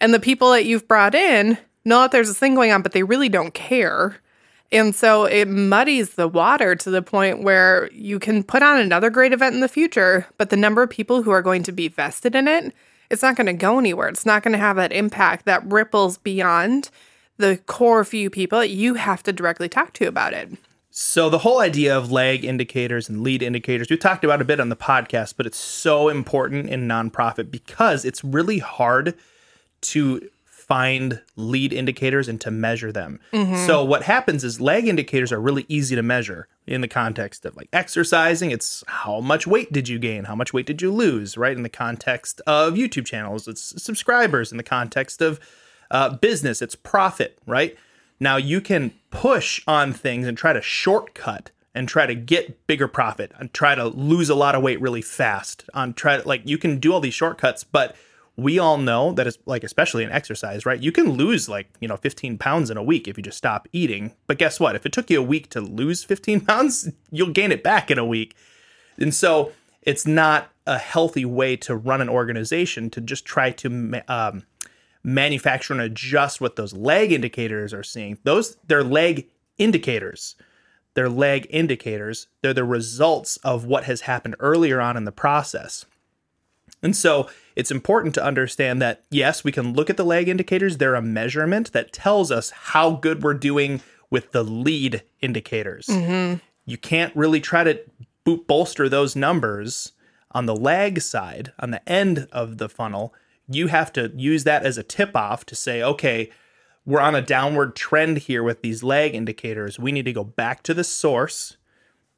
And 0.02 0.14
the 0.14 0.20
people 0.20 0.52
that 0.52 0.66
you've 0.66 0.88
brought 0.88 1.16
in 1.16 1.58
know 1.86 2.02
that 2.02 2.12
there's 2.12 2.30
a 2.30 2.34
thing 2.34 2.56
going 2.56 2.72
on, 2.72 2.82
but 2.82 2.92
they 2.92 3.04
really 3.04 3.30
don't 3.30 3.54
care. 3.54 4.18
And 4.72 4.94
so 4.94 5.26
it 5.26 5.48
muddies 5.48 6.12
the 6.12 6.28
water 6.28 6.76
to 6.76 6.90
the 6.90 7.02
point 7.02 7.42
where 7.42 7.90
you 7.92 8.20
can 8.20 8.44
put 8.44 8.62
on 8.62 8.80
another 8.80 9.10
great 9.10 9.34
event 9.34 9.56
in 9.56 9.62
the 9.62 9.68
future, 9.68 10.28
but 10.38 10.50
the 10.50 10.58
number 10.58 10.84
of 10.84 10.90
people 10.90 11.24
who 11.24 11.32
are 11.32 11.42
going 11.42 11.64
to 11.64 11.72
be 11.72 11.88
vested 11.88 12.36
in 12.36 12.48
it, 12.48 12.74
it's 13.10 13.22
not 13.22 13.36
going 13.36 13.48
to 13.48 13.54
go 13.54 13.80
anywhere. 13.80 14.08
It's 14.08 14.26
not 14.26 14.44
going 14.44 14.52
to 14.54 14.60
have 14.60 14.76
that 14.76 14.92
impact 14.92 15.46
that 15.46 15.66
ripples 15.66 16.18
beyond 16.18 16.90
the 17.38 17.58
core 17.66 18.04
few 18.04 18.30
people 18.30 18.60
that 18.60 18.70
you 18.70 18.96
have 18.96 19.24
to 19.24 19.34
directly 19.34 19.70
talk 19.70 19.94
to 19.94 20.06
about 20.06 20.34
it. 20.34 20.50
So 20.92 21.30
the 21.30 21.38
whole 21.38 21.60
idea 21.60 21.98
of 21.98 22.12
lag 22.12 22.44
indicators 22.44 23.08
and 23.08 23.22
lead 23.22 23.42
indicators, 23.42 23.90
we 23.90 23.96
talked 23.96 24.24
about 24.24 24.42
a 24.42 24.46
bit 24.46 24.60
on 24.60 24.70
the 24.70 24.76
podcast, 24.76 25.36
but 25.38 25.46
it's 25.46 25.58
so 25.58 26.10
important 26.10 26.70
in 26.70 26.88
nonprofit 26.88 27.50
because 27.50 28.04
it's 28.04 28.24
really 28.24 28.60
hard 28.60 29.16
to 29.82 30.30
find 30.70 31.20
lead 31.36 31.74
indicators 31.74 32.28
and 32.28 32.40
to 32.40 32.52
measure 32.52 32.92
them. 32.92 33.20
Mm-hmm. 33.34 33.66
So 33.66 33.84
what 33.84 34.04
happens 34.04 34.44
is 34.44 34.62
lag 34.62 34.88
indicators 34.88 35.32
are 35.32 35.42
really 35.42 35.66
easy 35.68 35.96
to 35.96 36.04
measure 36.04 36.48
in 36.68 36.82
the 36.82 36.88
context 36.88 37.44
of 37.44 37.58
like 37.58 37.70
exercising, 37.74 38.52
it's 38.52 38.84
how 38.88 39.20
much 39.20 39.48
weight 39.48 39.74
did 39.74 39.90
you 39.90 39.98
gain? 39.98 40.26
How 40.26 40.36
much 40.36 40.54
weight 40.54 40.68
did 40.68 40.80
you 40.80 40.92
lose, 40.92 41.38
right? 41.38 41.58
In 41.58 41.64
the 41.64 41.70
context 41.70 42.40
of 42.46 42.76
YouTube 42.76 43.08
channels, 43.08 43.48
it's 43.48 43.82
subscribers 43.82 44.52
in 44.52 44.58
the 44.58 44.64
context 44.64 45.24
of 45.24 45.40
uh, 45.90 46.10
business, 46.10 46.62
it's 46.62 46.76
profit, 46.76 47.40
right? 47.48 47.76
Now 48.20 48.38
you 48.38 48.62
can 48.62 48.94
push 49.10 49.64
on 49.66 49.92
things 49.92 50.28
and 50.28 50.38
try 50.38 50.54
to 50.54 50.62
shortcut 50.62 51.50
and 51.74 51.90
try 51.90 52.06
to 52.06 52.14
get 52.14 52.68
bigger 52.68 52.88
profit 52.88 53.32
and 53.40 53.52
try 53.54 53.74
to 53.74 53.88
lose 53.88 54.30
a 54.30 54.36
lot 54.36 54.54
of 54.54 54.62
weight 54.62 54.80
really 54.80 55.02
fast 55.02 55.68
on 55.74 55.96
try 55.96 56.18
to 56.18 56.28
like 56.28 56.44
you 56.46 56.60
can 56.60 56.78
do 56.80 56.94
all 56.94 57.00
these 57.00 57.16
shortcuts, 57.16 57.64
but 57.64 57.96
we 58.42 58.60
all 58.60 58.78
know 58.78 59.14
that 59.14 59.28
it's 59.28 59.38
like 59.46 59.64
especially 59.64 60.04
in 60.04 60.12
exercise 60.12 60.66
right? 60.66 60.82
You 60.82 60.92
can 60.92 61.12
lose 61.12 61.50
like 61.50 61.70
you 61.80 61.88
know 61.88 61.98
15 61.98 62.38
pounds 62.38 62.70
in 62.70 62.78
a 62.78 62.84
week 62.84 63.08
if 63.08 63.18
you 63.18 63.24
just 63.24 63.38
stop 63.38 63.68
eating. 63.74 64.14
But 64.28 64.38
guess 64.38 64.60
what? 64.60 64.76
If 64.76 64.86
it 64.86 64.92
took 64.92 65.10
you 65.10 65.20
a 65.20 65.24
week 65.24 65.50
to 65.50 65.62
lose 65.62 66.04
15 66.04 66.42
pounds 66.46 66.90
you'll 67.12 67.32
gain 67.32 67.52
it 67.52 67.64
back 67.64 67.92
in 67.92 67.98
a 67.98 68.06
week. 68.06 68.36
And 68.98 69.14
so 69.14 69.52
it's 69.82 70.06
not 70.06 70.50
a 70.68 70.78
healthy 70.78 71.26
way 71.26 71.56
to 71.58 71.76
run 71.76 72.02
an 72.02 72.10
organization 72.10 72.90
to 72.92 73.02
just 73.02 73.26
try 73.26 73.52
to 73.52 74.02
um, 74.08 74.44
manufacture 75.04 75.74
and 75.74 75.82
adjust 75.82 76.42
what 76.42 76.56
those 76.56 76.74
lag 76.74 77.12
indicators 77.12 77.74
are 77.74 77.84
seeing. 77.84 78.18
Those 78.24 78.58
they're 78.68 78.84
lag 78.84 79.28
indicators. 79.58 80.36
They're 80.94 81.10
lag 81.10 81.48
indicators. 81.50 82.28
They're 82.42 82.54
the 82.54 82.64
results 82.64 83.38
of 83.38 83.66
what 83.66 83.86
has 83.86 84.02
happened 84.02 84.36
earlier 84.40 84.82
on 84.82 84.98
in 84.98 85.06
the 85.06 85.12
process. 85.12 85.86
And 86.82 86.96
so 86.96 87.30
it's 87.60 87.72
important 87.72 88.16
to 88.16 88.24
understand 88.24 88.82
that 88.82 89.04
yes, 89.12 89.44
we 89.44 89.52
can 89.52 89.74
look 89.74 89.90
at 89.90 89.98
the 89.98 90.06
lag 90.06 90.30
indicators. 90.30 90.78
They're 90.78 90.96
a 90.96 91.02
measurement 91.02 91.74
that 91.74 91.92
tells 91.92 92.32
us 92.32 92.52
how 92.52 92.92
good 92.92 93.22
we're 93.22 93.34
doing 93.34 93.82
with 94.10 94.32
the 94.32 94.44
lead 94.44 95.04
indicators. 95.20 95.88
Mm-hmm. 95.88 96.38
You 96.66 96.78
can't 96.78 97.14
really 97.18 97.42
try 97.42 97.66
to 97.66 97.82
bolster 98.48 98.88
those 98.88 99.14
numbers 99.14 99.92
on 100.32 100.46
the 100.46 100.56
lag 100.56 101.02
side, 101.02 101.52
on 101.60 101.72
the 101.72 101.88
end 101.90 102.30
of 102.32 102.60
the 102.60 102.70
funnel. 102.70 103.14
You 103.50 103.68
have 103.68 103.92
to 103.92 104.14
use 104.16 104.46
that 104.46 104.66
as 104.66 104.78
a 104.78 104.84
tip 104.84 105.14
off 105.14 105.46
to 105.48 105.56
say, 105.56 105.84
okay, 105.84 106.32
we're 106.86 107.02
on 107.02 107.14
a 107.14 107.22
downward 107.22 107.76
trend 107.76 108.20
here 108.20 108.42
with 108.42 108.62
these 108.62 108.84
lag 108.84 109.14
indicators. 109.14 109.78
We 109.78 109.92
need 109.92 110.06
to 110.06 110.14
go 110.14 110.24
back 110.24 110.64
to 110.64 110.74
the 110.74 110.86
source, 110.86 111.58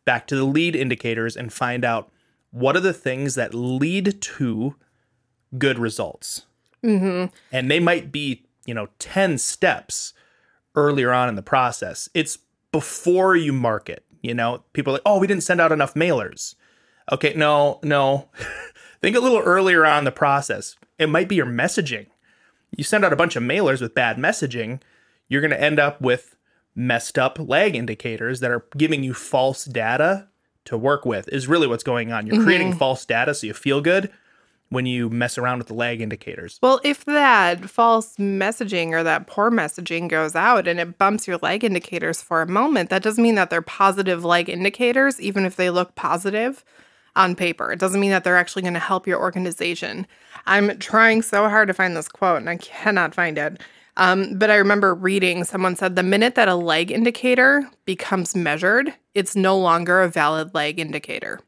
back 0.05 0.27
to 0.27 0.35
the 0.35 0.44
lead 0.44 0.75
indicators, 0.75 1.35
and 1.35 1.51
find 1.51 1.83
out 1.83 2.11
what 2.51 2.75
are 2.75 2.81
the 2.81 2.94
things 2.94 3.33
that 3.33 3.55
lead 3.55 4.21
to 4.21 4.75
good 5.57 5.80
results. 5.80 6.45
Mm-hmm. 6.83 7.33
And 7.51 7.71
they 7.71 7.80
might 7.80 8.12
be, 8.12 8.44
you 8.66 8.73
know, 8.73 8.87
10 8.99 9.37
steps 9.37 10.14
earlier 10.75 11.11
on 11.11 11.30
in 11.30 11.35
the 11.35 11.42
process. 11.42 12.09
It's 12.14 12.40
before 12.71 13.35
you 13.35 13.54
market, 13.54 14.06
you 14.21 14.33
know, 14.33 14.64
people 14.73 14.92
are 14.92 14.95
like, 14.95 15.04
oh, 15.06 15.19
we 15.19 15.28
didn't 15.28 15.44
send 15.44 15.61
out 15.61 15.71
enough 15.71 15.94
mailers. 15.94 16.56
Okay, 17.11 17.33
no, 17.35 17.80
no. 17.83 18.30
Think 19.02 19.16
a 19.16 19.19
little 19.19 19.40
earlier 19.40 19.85
on 19.85 19.99
in 19.99 20.04
the 20.06 20.11
process. 20.11 20.75
It 20.99 21.09
might 21.09 21.28
be 21.28 21.35
your 21.35 21.47
messaging. 21.47 22.07
You 22.75 22.83
send 22.83 23.04
out 23.04 23.14
a 23.14 23.18
bunch 23.18 23.35
of 23.35 23.44
mailers 23.44 23.81
with 23.81 23.95
bad 23.95 24.18
messaging, 24.18 24.81
you're 25.28 25.42
going 25.42 25.52
to 25.52 25.61
end 25.61 25.80
up 25.80 26.02
with 26.02 26.35
messed 26.75 27.18
up 27.18 27.37
lag 27.40 27.75
indicators 27.75 28.40
that 28.40 28.52
are 28.52 28.66
giving 28.78 29.04
you 29.04 29.14
false 29.14 29.66
data 29.66 30.28
to 30.64 30.78
work 30.78 31.06
with 31.06 31.28
is 31.30 31.47
really 31.47 31.68
what's 31.68 31.83
going 31.83 32.11
on. 32.11 32.28
You're 32.28 32.35
mm-hmm. 32.35 32.45
creating 32.45 32.73
false 32.75 33.06
data 33.06 33.33
so 33.33 33.47
you 33.47 33.54
feel 33.54 33.81
good 33.81 34.11
when 34.71 34.85
you 34.85 35.09
mess 35.09 35.37
around 35.37 35.57
with 35.57 35.68
the 35.68 35.73
lag 35.73 35.99
indicators. 35.99 36.57
Well, 36.63 36.80
if 36.83 37.04
that 37.04 37.69
false 37.69 38.16
messaging 38.16 38.94
or 38.94 39.04
that 39.04 39.28
poor 39.28 39.51
messaging 39.51 40.07
goes 40.07 40.33
out 40.33 40.66
and 40.66 40.80
it 40.80 40.97
bumps 40.97 41.28
your 41.28 41.37
lag 41.42 41.66
indicators 41.66 42.21
for 42.21 42.42
a 42.42 42.47
moment, 42.47 42.90
that 42.90 43.04
doesn't 43.04 43.21
mean 43.21 43.35
that 43.35 43.49
they're 43.49 43.61
positive 43.61 44.23
lag 44.23 44.49
indicators, 44.49 45.19
even 45.19 45.45
if 45.45 45.57
they 45.57 45.69
look 45.69 45.94
positive 45.95 46.63
on 47.18 47.35
paper. 47.35 47.73
It 47.73 47.80
doesn't 47.80 47.99
mean 47.99 48.11
that 48.11 48.23
they're 48.23 48.37
actually 48.37 48.61
going 48.61 48.73
to 48.73 48.80
help 48.80 49.06
your 49.06 49.19
organization. 49.19 50.07
I'm 50.45 50.80
trying 50.80 51.21
so 51.21 51.49
hard 51.49 51.68
to 51.68 51.73
find 51.73 51.95
this 51.95 52.07
quote 52.07 52.37
and 52.37 52.49
I 52.49 52.56
cannot 52.56 53.13
find 53.13 53.37
it. 53.37 53.61
Um, 53.97 54.40
but 54.40 54.49
I 54.49 54.56
remember 54.56 54.95
reading 54.95 55.44
someone 55.44 55.75
said 55.75 55.97
the 55.97 56.01
minute 56.04 56.35
that 56.35 56.47
a 56.47 56.56
lag 56.56 56.92
indicator 56.92 57.69
becomes 57.83 58.37
measured, 58.37 58.94
it's 59.13 59.35
no 59.35 59.57
longer 59.57 60.01
a 60.01 60.07
valid 60.07 60.56
lag 60.56 60.80
indicator. 60.80 61.42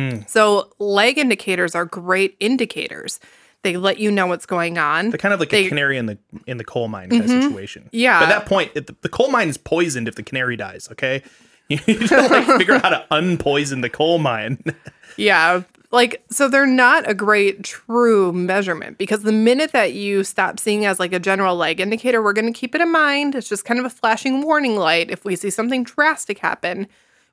Hmm. 0.00 0.20
So 0.26 0.70
lag 0.78 1.18
indicators 1.18 1.74
are 1.74 1.84
great 1.84 2.36
indicators. 2.40 3.20
They 3.62 3.76
let 3.76 3.98
you 3.98 4.10
know 4.10 4.26
what's 4.26 4.46
going 4.46 4.78
on. 4.78 5.10
They're 5.10 5.18
kind 5.18 5.34
of 5.34 5.40
like 5.40 5.50
they, 5.50 5.66
a 5.66 5.68
canary 5.68 5.98
in 5.98 6.06
the 6.06 6.18
in 6.46 6.56
the 6.56 6.64
coal 6.64 6.88
mine 6.88 7.10
kind 7.10 7.22
mm-hmm. 7.22 7.36
of 7.36 7.42
situation. 7.44 7.90
Yeah. 7.92 8.18
But 8.18 8.30
at 8.30 8.38
that 8.38 8.46
point, 8.46 8.74
the, 8.74 8.96
the 9.02 9.08
coal 9.08 9.30
mine 9.30 9.48
is 9.48 9.58
poisoned 9.58 10.08
if 10.08 10.14
the 10.14 10.22
canary 10.22 10.56
dies. 10.56 10.88
Okay, 10.92 11.22
you 11.68 11.78
need 11.86 12.08
to 12.08 12.16
like 12.22 12.46
figure 12.58 12.74
out 12.74 12.82
how 12.82 12.90
to 12.90 13.06
unpoison 13.10 13.82
the 13.82 13.90
coal 13.90 14.18
mine. 14.18 14.62
yeah, 15.16 15.62
like, 15.92 16.22
so 16.30 16.48
they're 16.48 16.66
not 16.66 17.08
a 17.08 17.14
great 17.14 17.64
true 17.64 18.32
measurement 18.32 18.96
because 18.96 19.22
the 19.24 19.32
minute 19.32 19.72
that 19.72 19.92
you 19.92 20.22
stop 20.22 20.60
seeing 20.60 20.84
as 20.84 21.00
like 21.00 21.12
a 21.12 21.18
general 21.18 21.56
lag 21.56 21.80
indicator, 21.80 22.22
we're 22.22 22.32
going 22.32 22.52
to 22.52 22.58
keep 22.58 22.76
it 22.76 22.80
in 22.80 22.92
mind. 22.92 23.34
It's 23.34 23.48
just 23.48 23.64
kind 23.64 23.80
of 23.80 23.86
a 23.86 23.90
flashing 23.90 24.42
warning 24.42 24.76
light. 24.76 25.10
If 25.10 25.24
we 25.24 25.34
see 25.34 25.50
something 25.50 25.82
drastic 25.82 26.38
happen, 26.38 26.86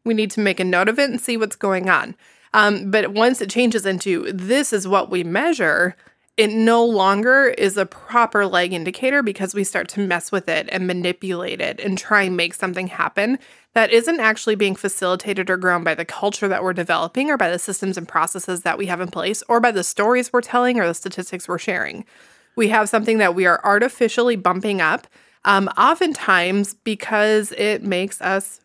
we 0.04 0.16
need 0.16 0.32
to 0.32 0.40
make 0.40 0.60
a 0.60 0.64
note 0.64 0.90
of 0.90 0.98
it 0.98 1.10
and 1.10 1.22
see 1.22 1.38
what's 1.38 1.56
going 1.56 1.88
on. 1.88 2.16
Um, 2.54 2.90
but 2.92 3.14
once 3.14 3.42
it 3.42 3.50
changes 3.50 3.86
into 3.86 4.32
this 4.32 4.74
is 4.74 4.88
what 4.88 5.10
we 5.10 5.24
measure, 5.24 5.96
it 6.38 6.52
no 6.52 6.86
longer 6.86 7.48
is 7.48 7.78
a 7.78 7.86
proper 7.86 8.46
lag 8.46 8.72
indicator 8.72 9.24
because 9.24 9.56
we 9.56 9.64
start 9.64 9.88
to 9.90 10.00
mess 10.00 10.32
with 10.32 10.48
it 10.48 10.70
and 10.72 10.86
manipulate 10.86 11.60
it 11.62 11.80
and 11.80 11.98
try 11.98 12.22
and 12.24 12.38
make 12.38 12.54
something 12.54 12.88
happen 12.88 13.40
that 13.74 13.92
isn't 13.92 14.20
actually 14.20 14.56
being 14.56 14.76
facilitated 14.76 15.50
or 15.50 15.58
grown 15.58 15.84
by 15.84 15.96
the 15.96 16.06
culture 16.06 16.48
that 16.48 16.64
we're 16.64 16.74
developing 16.74 17.30
or 17.30 17.38
by 17.38 17.50
the 17.50 17.60
systems 17.60 17.98
and 17.98 18.08
processes 18.08 18.62
that 18.62 18.78
we 18.78 18.86
have 18.86 19.02
in 19.02 19.10
place 19.10 19.44
or 19.50 19.60
by 19.60 19.72
the 19.72 19.84
stories 19.84 20.32
we're 20.32 20.42
telling 20.42 20.80
or 20.80 20.88
the 20.88 20.94
statistics 20.94 21.48
we're 21.48 21.58
sharing. 21.58 22.06
We 22.56 22.70
have 22.70 22.88
something 22.90 23.18
that 23.18 23.36
we 23.36 23.46
are 23.46 23.60
artificially 23.64 24.36
bumping 24.36 24.82
up, 24.82 25.08
um, 25.46 25.68
oftentimes 25.78 26.74
because 26.74 27.52
it 27.54 27.84
makes 27.84 28.20
us 28.22 28.60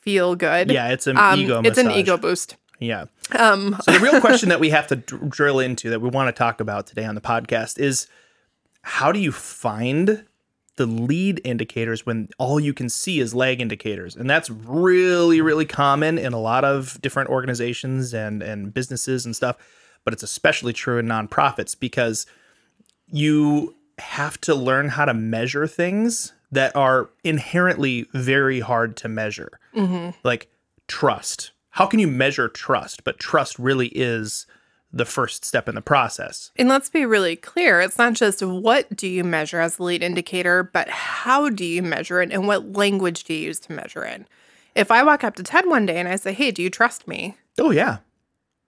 feel 0.00 0.34
good. 0.36 0.70
Yeah, 0.70 0.88
it's 0.88 1.06
an 1.06 1.16
Um, 1.16 1.40
ego. 1.40 1.62
It's 1.64 1.78
an 1.78 1.90
ego 1.90 2.16
boost. 2.16 2.56
Yeah. 2.80 3.06
Um, 3.38 3.76
So 3.82 3.92
the 3.92 4.00
real 4.00 4.20
question 4.20 4.48
that 4.48 4.60
we 4.60 4.70
have 4.70 4.86
to 4.88 4.96
dr- 4.96 5.28
drill 5.30 5.60
into 5.60 5.90
that 5.90 6.00
we 6.00 6.08
want 6.08 6.28
to 6.28 6.38
talk 6.38 6.60
about 6.60 6.86
today 6.86 7.04
on 7.04 7.14
the 7.14 7.20
podcast 7.20 7.78
is 7.78 8.06
how 8.82 9.12
do 9.12 9.18
you 9.18 9.32
find 9.32 10.24
the 10.76 10.86
lead 10.86 11.40
indicators 11.44 12.04
when 12.04 12.28
all 12.36 12.58
you 12.58 12.74
can 12.74 12.88
see 12.88 13.20
is 13.20 13.32
lag 13.34 13.60
indicators? 13.60 14.16
And 14.16 14.28
that's 14.28 14.50
really 14.50 15.40
really 15.40 15.64
common 15.66 16.18
in 16.18 16.32
a 16.32 16.40
lot 16.40 16.64
of 16.64 17.00
different 17.00 17.30
organizations 17.30 18.12
and 18.12 18.42
and 18.42 18.74
businesses 18.74 19.24
and 19.24 19.34
stuff, 19.36 19.56
but 20.04 20.12
it's 20.12 20.22
especially 20.24 20.72
true 20.72 20.98
in 20.98 21.06
nonprofits 21.06 21.78
because 21.78 22.26
you 23.06 23.76
have 23.98 24.40
to 24.40 24.54
learn 24.54 24.88
how 24.88 25.04
to 25.04 25.14
measure 25.14 25.66
things 25.68 26.32
that 26.50 26.74
are 26.74 27.08
inherently 27.22 28.06
very 28.12 28.58
hard 28.60 28.96
to 28.96 29.08
measure. 29.08 29.60
Like 30.24 30.48
trust. 30.88 31.52
How 31.74 31.86
can 31.86 31.98
you 31.98 32.06
measure 32.06 32.46
trust? 32.46 33.02
But 33.02 33.18
trust 33.18 33.58
really 33.58 33.88
is 33.88 34.46
the 34.92 35.04
first 35.04 35.44
step 35.44 35.68
in 35.68 35.74
the 35.74 35.80
process. 35.80 36.52
And 36.54 36.68
let's 36.68 36.88
be 36.88 37.04
really 37.04 37.34
clear 37.34 37.80
it's 37.80 37.98
not 37.98 38.12
just 38.12 38.44
what 38.44 38.94
do 38.94 39.08
you 39.08 39.24
measure 39.24 39.58
as 39.58 39.74
the 39.74 39.82
lead 39.82 40.00
indicator, 40.00 40.62
but 40.62 40.88
how 40.88 41.50
do 41.50 41.64
you 41.64 41.82
measure 41.82 42.22
it 42.22 42.30
and 42.30 42.46
what 42.46 42.74
language 42.74 43.24
do 43.24 43.34
you 43.34 43.46
use 43.46 43.58
to 43.60 43.72
measure 43.72 44.04
it? 44.04 44.24
If 44.76 44.92
I 44.92 45.02
walk 45.02 45.24
up 45.24 45.34
to 45.34 45.42
Ted 45.42 45.66
one 45.66 45.84
day 45.84 45.98
and 45.98 46.08
I 46.08 46.14
say, 46.14 46.32
Hey, 46.32 46.52
do 46.52 46.62
you 46.62 46.70
trust 46.70 47.08
me? 47.08 47.36
Oh 47.58 47.72
yeah. 47.72 47.98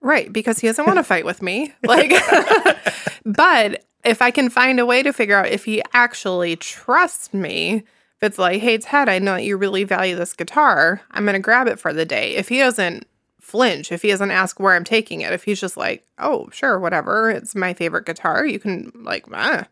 Right, 0.01 0.31
because 0.33 0.59
he 0.59 0.67
doesn't 0.67 0.85
want 0.87 0.97
to 0.97 1.03
fight 1.03 1.23
with 1.23 1.41
me. 1.41 1.73
Like, 1.83 2.11
but 3.25 3.85
if 4.03 4.21
I 4.21 4.31
can 4.31 4.49
find 4.49 4.81
a 4.81 4.85
way 4.85 5.01
to 5.01 5.13
figure 5.13 5.37
out 5.37 5.47
if 5.47 5.63
he 5.63 5.81
actually 5.93 6.57
trusts 6.57 7.33
me, 7.33 7.85
if 8.19 8.27
it's 8.27 8.39
like, 8.39 8.61
hey, 8.61 8.79
Ted, 8.79 9.09
I 9.09 9.19
know 9.19 9.33
that 9.33 9.43
you 9.43 9.57
really 9.57 9.83
value 9.83 10.15
this 10.15 10.33
guitar, 10.33 11.01
I'm 11.11 11.25
going 11.25 11.33
to 11.33 11.39
grab 11.39 11.67
it 11.67 11.79
for 11.79 11.93
the 11.93 12.05
day. 12.05 12.35
If 12.35 12.49
he 12.49 12.57
doesn't 12.57 13.05
flinch, 13.39 13.91
if 13.91 14.01
he 14.01 14.09
doesn't 14.09 14.31
ask 14.31 14.59
where 14.59 14.73
I'm 14.73 14.83
taking 14.83 15.21
it, 15.21 15.33
if 15.33 15.43
he's 15.43 15.61
just 15.61 15.77
like, 15.77 16.03
oh, 16.17 16.49
sure, 16.51 16.79
whatever, 16.79 17.29
it's 17.29 17.53
my 17.53 17.75
favorite 17.75 18.07
guitar, 18.07 18.43
you 18.43 18.57
can, 18.57 18.91
like, 18.95 19.25
ah. 19.31 19.67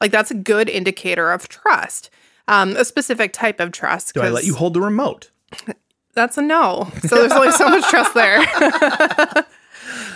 like 0.00 0.10
that's 0.10 0.30
a 0.30 0.34
good 0.34 0.70
indicator 0.70 1.30
of 1.30 1.48
trust. 1.48 2.08
Um, 2.48 2.76
a 2.76 2.84
specific 2.84 3.34
type 3.34 3.60
of 3.60 3.72
trust. 3.72 4.14
Do 4.14 4.22
I 4.22 4.30
let 4.30 4.44
you 4.44 4.54
hold 4.54 4.74
the 4.74 4.80
remote? 4.80 5.30
That's 6.14 6.36
a 6.36 6.42
no. 6.42 6.90
So 7.06 7.16
there's 7.16 7.32
only 7.32 7.52
so 7.52 7.68
much 7.68 7.84
trust 7.88 8.14
there. 8.14 8.40
but 8.60 9.46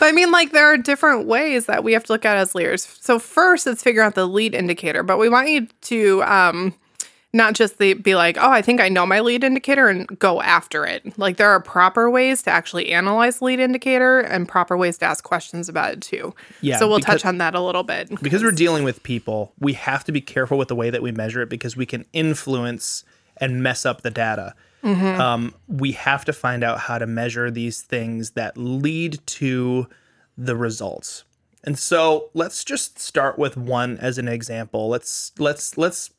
I 0.00 0.12
mean, 0.12 0.30
like, 0.30 0.52
there 0.52 0.66
are 0.66 0.76
different 0.76 1.26
ways 1.26 1.66
that 1.66 1.84
we 1.84 1.92
have 1.92 2.04
to 2.04 2.12
look 2.12 2.24
at 2.24 2.36
as 2.36 2.54
leaders. 2.54 2.84
So 3.00 3.18
first, 3.18 3.66
let's 3.66 3.82
figure 3.82 4.02
out 4.02 4.14
the 4.14 4.26
lead 4.26 4.54
indicator. 4.54 5.02
But 5.02 5.18
we 5.18 5.28
want 5.28 5.48
you 5.48 5.68
to 5.82 6.22
um, 6.24 6.74
not 7.36 7.54
just 7.54 7.78
the, 7.78 7.94
be 7.94 8.14
like, 8.14 8.36
oh, 8.38 8.50
I 8.50 8.62
think 8.62 8.80
I 8.80 8.88
know 8.88 9.06
my 9.06 9.20
lead 9.20 9.44
indicator 9.44 9.88
and 9.88 10.06
go 10.18 10.40
after 10.42 10.84
it. 10.84 11.16
Like, 11.18 11.36
there 11.36 11.50
are 11.50 11.60
proper 11.60 12.10
ways 12.10 12.42
to 12.42 12.50
actually 12.50 12.90
analyze 12.92 13.42
lead 13.42 13.60
indicator 13.60 14.20
and 14.20 14.48
proper 14.48 14.76
ways 14.76 14.98
to 14.98 15.04
ask 15.04 15.22
questions 15.22 15.68
about 15.68 15.92
it 15.92 16.00
too. 16.00 16.34
Yeah, 16.60 16.78
So 16.78 16.88
we'll 16.88 16.98
because- 16.98 17.22
touch 17.22 17.26
on 17.26 17.38
that 17.38 17.54
a 17.54 17.60
little 17.60 17.82
bit. 17.82 18.08
Because 18.22 18.42
we're 18.42 18.50
dealing 18.52 18.82
with 18.84 19.02
people, 19.02 19.52
we 19.60 19.74
have 19.74 20.02
to 20.04 20.12
be 20.12 20.20
careful 20.20 20.58
with 20.58 20.68
the 20.68 20.74
way 20.74 20.90
that 20.90 21.02
we 21.02 21.12
measure 21.12 21.42
it 21.42 21.48
because 21.48 21.76
we 21.76 21.86
can 21.86 22.04
influence 22.12 23.04
and 23.36 23.62
mess 23.62 23.84
up 23.86 24.00
the 24.02 24.10
data. 24.10 24.54
Um, 24.82 25.52
we 25.66 25.92
have 25.92 26.24
to 26.26 26.32
find 26.32 26.62
out 26.62 26.78
how 26.78 26.98
to 26.98 27.06
measure 27.08 27.50
these 27.50 27.82
things 27.82 28.30
that 28.30 28.56
lead 28.56 29.18
to 29.26 29.88
the 30.38 30.54
results. 30.54 31.24
And 31.64 31.76
so 31.76 32.30
let's 32.34 32.62
just 32.62 33.00
start 33.00 33.36
with 33.36 33.56
one 33.56 33.98
as 33.98 34.16
an 34.16 34.28
example. 34.28 34.88
Let's 34.88 35.32
let's 35.40 35.76
let's 35.76 36.10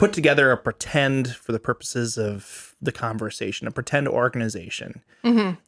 put 0.00 0.14
together 0.14 0.50
a 0.50 0.56
pretend 0.56 1.36
for 1.36 1.52
the 1.52 1.60
purposes 1.60 2.16
of 2.16 2.74
the 2.80 2.90
conversation, 2.90 3.66
a 3.66 3.70
pretend 3.70 4.08
organization. 4.08 5.02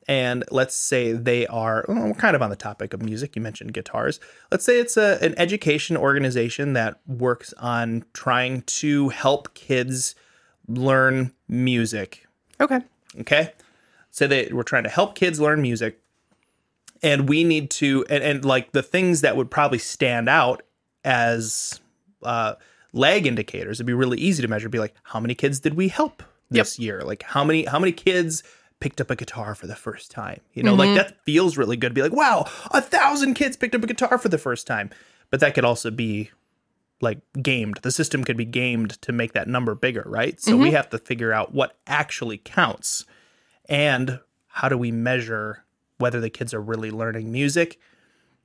And 0.08 0.42
let's 0.50 0.74
say 0.74 1.12
they 1.12 1.46
are 1.48 1.84
well, 1.86 2.06
we're 2.06 2.14
kind 2.14 2.34
of 2.34 2.40
on 2.40 2.48
the 2.48 2.56
topic 2.56 2.94
of 2.94 3.02
music. 3.02 3.36
You 3.36 3.42
mentioned 3.42 3.74
guitars. 3.74 4.20
Let's 4.50 4.64
say 4.64 4.80
it's 4.80 4.96
a, 4.96 5.22
an 5.22 5.34
education 5.36 5.98
organization 5.98 6.72
that 6.72 6.98
works 7.06 7.52
on 7.58 8.06
trying 8.14 8.62
to 8.62 9.10
help 9.10 9.52
kids 9.52 10.14
learn 10.66 11.34
music. 11.46 12.26
Okay. 12.58 12.80
Okay. 13.20 13.52
So 14.10 14.26
they 14.26 14.48
we're 14.50 14.62
trying 14.62 14.84
to 14.84 14.88
help 14.88 15.14
kids 15.14 15.40
learn 15.40 15.60
music. 15.60 16.00
And 17.02 17.28
we 17.28 17.44
need 17.44 17.68
to 17.72 18.06
and, 18.08 18.24
and 18.24 18.44
like 18.46 18.72
the 18.72 18.82
things 18.82 19.20
that 19.20 19.36
would 19.36 19.50
probably 19.50 19.78
stand 19.78 20.30
out 20.30 20.62
as 21.04 21.80
uh 22.22 22.54
lag 22.92 23.26
indicators, 23.26 23.78
it'd 23.78 23.86
be 23.86 23.94
really 23.94 24.18
easy 24.18 24.42
to 24.42 24.48
measure, 24.48 24.68
be 24.68 24.78
like, 24.78 24.94
how 25.02 25.20
many 25.20 25.34
kids 25.34 25.60
did 25.60 25.74
we 25.74 25.88
help 25.88 26.22
this 26.50 26.78
year? 26.78 27.02
Like 27.02 27.22
how 27.22 27.44
many 27.44 27.64
how 27.64 27.78
many 27.78 27.92
kids 27.92 28.42
picked 28.80 29.00
up 29.00 29.10
a 29.10 29.16
guitar 29.16 29.54
for 29.54 29.66
the 29.66 29.76
first 29.76 30.10
time? 30.10 30.40
You 30.54 30.62
know, 30.62 30.74
like 30.74 30.94
that 30.96 31.24
feels 31.24 31.56
really 31.56 31.76
good. 31.76 31.94
Be 31.94 32.02
like, 32.02 32.12
wow, 32.12 32.48
a 32.70 32.80
thousand 32.80 33.34
kids 33.34 33.56
picked 33.56 33.74
up 33.74 33.82
a 33.82 33.86
guitar 33.86 34.18
for 34.18 34.28
the 34.28 34.38
first 34.38 34.66
time. 34.66 34.90
But 35.30 35.40
that 35.40 35.54
could 35.54 35.64
also 35.64 35.90
be 35.90 36.30
like 37.00 37.20
gamed. 37.42 37.78
The 37.82 37.90
system 37.90 38.22
could 38.22 38.36
be 38.36 38.44
gamed 38.44 39.00
to 39.02 39.12
make 39.12 39.32
that 39.32 39.48
number 39.48 39.74
bigger, 39.74 40.04
right? 40.06 40.40
So 40.40 40.56
we 40.56 40.72
have 40.72 40.90
to 40.90 40.98
figure 40.98 41.32
out 41.32 41.52
what 41.52 41.76
actually 41.86 42.38
counts 42.38 43.04
and 43.68 44.20
how 44.46 44.68
do 44.68 44.76
we 44.76 44.92
measure 44.92 45.64
whether 45.98 46.20
the 46.20 46.30
kids 46.30 46.52
are 46.52 46.60
really 46.60 46.90
learning 46.90 47.32
music 47.32 47.80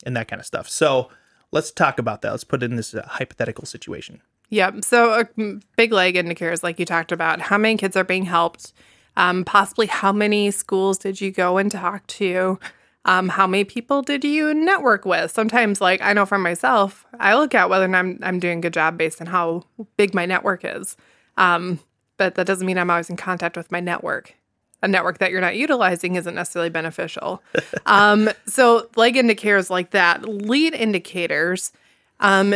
and 0.05 0.15
that 0.15 0.27
kind 0.27 0.39
of 0.39 0.45
stuff. 0.45 0.69
So 0.69 1.09
let's 1.51 1.71
talk 1.71 1.99
about 1.99 2.21
that. 2.21 2.31
Let's 2.31 2.43
put 2.43 2.63
it 2.63 2.69
in 2.69 2.77
this 2.77 2.93
uh, 2.93 3.05
hypothetical 3.05 3.65
situation. 3.65 4.21
Yep. 4.49 4.83
So 4.83 5.21
a 5.21 5.59
big 5.75 5.91
lag 5.91 6.15
indicators, 6.15 6.63
like 6.63 6.79
you 6.79 6.85
talked 6.85 7.11
about, 7.11 7.41
how 7.41 7.57
many 7.57 7.77
kids 7.77 7.97
are 7.97 8.03
being 8.03 8.25
helped, 8.25 8.73
um, 9.17 9.43
possibly 9.43 9.87
how 9.87 10.11
many 10.11 10.51
schools 10.51 10.97
did 10.97 11.19
you 11.19 11.31
go 11.31 11.57
and 11.57 11.71
talk 11.71 12.07
to, 12.07 12.59
um, 13.05 13.29
how 13.29 13.47
many 13.47 13.63
people 13.63 14.01
did 14.01 14.23
you 14.23 14.53
network 14.53 15.05
with. 15.05 15.31
Sometimes, 15.31 15.81
like 15.81 16.01
I 16.01 16.13
know 16.13 16.25
for 16.25 16.37
myself, 16.37 17.05
I 17.19 17.35
look 17.35 17.55
at 17.55 17.69
whether 17.69 17.85
or 17.85 17.89
not 17.89 17.99
I'm 17.99 18.19
I'm 18.21 18.39
doing 18.39 18.59
a 18.59 18.61
good 18.61 18.73
job 18.73 18.97
based 18.97 19.19
on 19.21 19.27
how 19.27 19.63
big 19.97 20.13
my 20.13 20.25
network 20.25 20.61
is. 20.63 20.95
Um, 21.37 21.79
but 22.17 22.35
that 22.35 22.47
doesn't 22.47 22.65
mean 22.65 22.77
I'm 22.77 22.89
always 22.89 23.09
in 23.09 23.15
contact 23.15 23.57
with 23.57 23.71
my 23.71 23.79
network. 23.79 24.35
A 24.83 24.87
network 24.87 25.17
that 25.19 25.31
you're 25.31 25.41
not 25.41 25.55
utilizing 25.55 26.15
isn't 26.15 26.35
necessarily 26.35 26.69
beneficial. 26.69 27.41
um, 27.85 28.29
so 28.45 28.89
lag 28.95 29.15
indicators 29.17 29.69
like 29.69 29.91
that, 29.91 30.23
lead 30.23 30.73
indicators. 30.73 31.71
Um, 32.19 32.55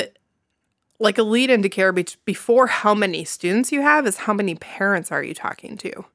like 1.01 1.17
a 1.17 1.23
lead 1.23 1.49
indicator 1.49 1.91
be- 1.91 2.05
before 2.25 2.67
how 2.67 2.93
many 2.93 3.23
students 3.23 3.71
you 3.71 3.81
have 3.81 4.05
is 4.07 4.17
how 4.17 4.33
many 4.33 4.55
parents 4.55 5.11
are 5.11 5.23
you 5.23 5.33
talking 5.33 5.75
to. 5.77 6.05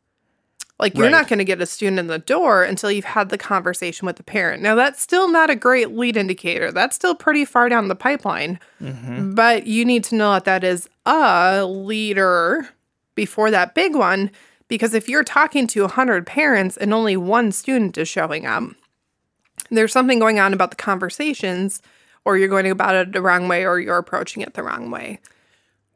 Like 0.79 0.95
you're 0.95 1.05
Right. 1.07 1.11
not 1.11 1.29
going 1.29 1.39
to 1.39 1.45
get 1.45 1.61
a 1.63 1.67
student 1.67 1.99
in 1.99 2.07
the 2.07 2.19
door 2.19 2.63
until 2.63 2.91
you've 2.91 3.07
had 3.07 3.31
the 3.31 3.39
conversation 3.39 4.05
with 4.07 4.17
the 4.17 4.23
parent. 4.23 4.63
Now 4.63 4.75
that's 4.75 5.01
still 5.01 5.29
not 5.31 5.49
a 5.51 5.57
great 5.57 5.93
lead 5.93 6.17
indicator. 6.17 6.71
That's 6.71 6.95
still 6.95 7.15
pretty 7.15 7.45
far 7.47 7.69
down 7.69 7.89
the 7.89 7.95
pipeline. 7.95 8.61
Mm-hmm. 8.81 9.35
But 9.35 9.67
you 9.67 9.85
need 9.85 10.05
to 10.05 10.15
know 10.15 10.33
that 10.35 10.45
that 10.45 10.65
is 10.65 10.89
a 11.07 11.65
leader 11.65 12.69
before 13.15 13.51
that 13.51 13.75
big 13.75 13.95
one 13.97 14.31
because 14.69 14.93
if 14.95 15.09
you're 15.09 15.25
talking 15.25 15.67
to 15.69 15.81
100 15.83 16.27
parents 16.27 16.77
and 16.77 16.93
only 16.93 17.17
one 17.17 17.51
student 17.53 17.97
is 17.97 18.09
showing 18.09 18.45
up 18.47 18.63
there's 19.71 19.93
something 19.93 20.19
going 20.19 20.39
on 20.39 20.53
about 20.53 20.71
the 20.71 20.77
conversations 20.77 21.81
or 22.27 22.37
you're 22.37 22.49
going 22.49 22.69
about 22.71 22.95
it 22.95 23.13
the 23.13 23.23
wrong 23.23 23.49
way 23.49 23.65
or 23.65 23.79
you're 23.79 23.97
approaching 23.97 24.43
it 24.43 24.53
the 24.55 24.63
wrong 24.63 24.91
way 24.91 25.19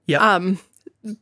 Yeah. 0.07 0.35
um 0.35 0.59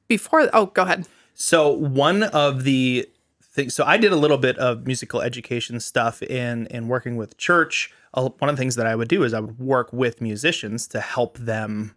before 0.06 0.48
oh 0.52 0.66
go 0.66 0.82
ahead 0.82 1.06
So 1.34 1.70
one 1.70 2.22
of 2.24 2.64
the 2.64 3.08
things, 3.42 3.74
so 3.74 3.84
I 3.84 3.96
did 3.96 4.12
a 4.12 4.16
little 4.16 4.38
bit 4.38 4.56
of 4.58 4.86
musical 4.86 5.20
education 5.22 5.80
stuff 5.80 6.22
in 6.22 6.66
in 6.68 6.88
working 6.88 7.16
with 7.16 7.36
church. 7.38 7.92
Uh, 8.14 8.28
One 8.38 8.48
of 8.50 8.56
the 8.56 8.60
things 8.60 8.74
that 8.76 8.86
I 8.86 8.94
would 8.96 9.08
do 9.08 9.22
is 9.24 9.32
I 9.34 9.40
would 9.40 9.58
work 9.58 9.92
with 9.92 10.20
musicians 10.20 10.86
to 10.88 11.00
help 11.00 11.38
them 11.38 11.94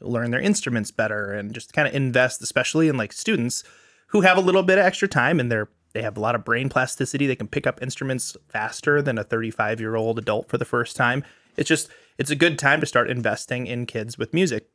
learn 0.00 0.30
their 0.30 0.40
instruments 0.40 0.90
better 0.90 1.32
and 1.32 1.52
just 1.54 1.72
kind 1.72 1.88
of 1.88 1.94
invest, 1.94 2.42
especially 2.42 2.88
in 2.88 2.96
like 2.96 3.12
students 3.12 3.64
who 4.08 4.20
have 4.20 4.36
a 4.36 4.40
little 4.40 4.62
bit 4.62 4.78
of 4.78 4.84
extra 4.84 5.08
time 5.08 5.40
and 5.40 5.50
they're 5.50 5.68
they 5.94 6.02
have 6.02 6.16
a 6.18 6.20
lot 6.20 6.34
of 6.34 6.44
brain 6.44 6.68
plasticity. 6.68 7.26
They 7.26 7.36
can 7.36 7.48
pick 7.48 7.66
up 7.66 7.82
instruments 7.82 8.36
faster 8.48 9.00
than 9.00 9.16
a 9.18 9.24
35 9.24 9.80
year 9.80 9.96
old 9.96 10.18
adult 10.18 10.48
for 10.48 10.58
the 10.58 10.64
first 10.66 10.94
time. 10.94 11.24
It's 11.56 11.68
just 11.68 11.88
it's 12.18 12.30
a 12.30 12.36
good 12.36 12.58
time 12.58 12.80
to 12.80 12.86
start 12.86 13.10
investing 13.10 13.66
in 13.66 13.86
kids 13.86 14.18
with 14.18 14.34
music. 14.34 14.68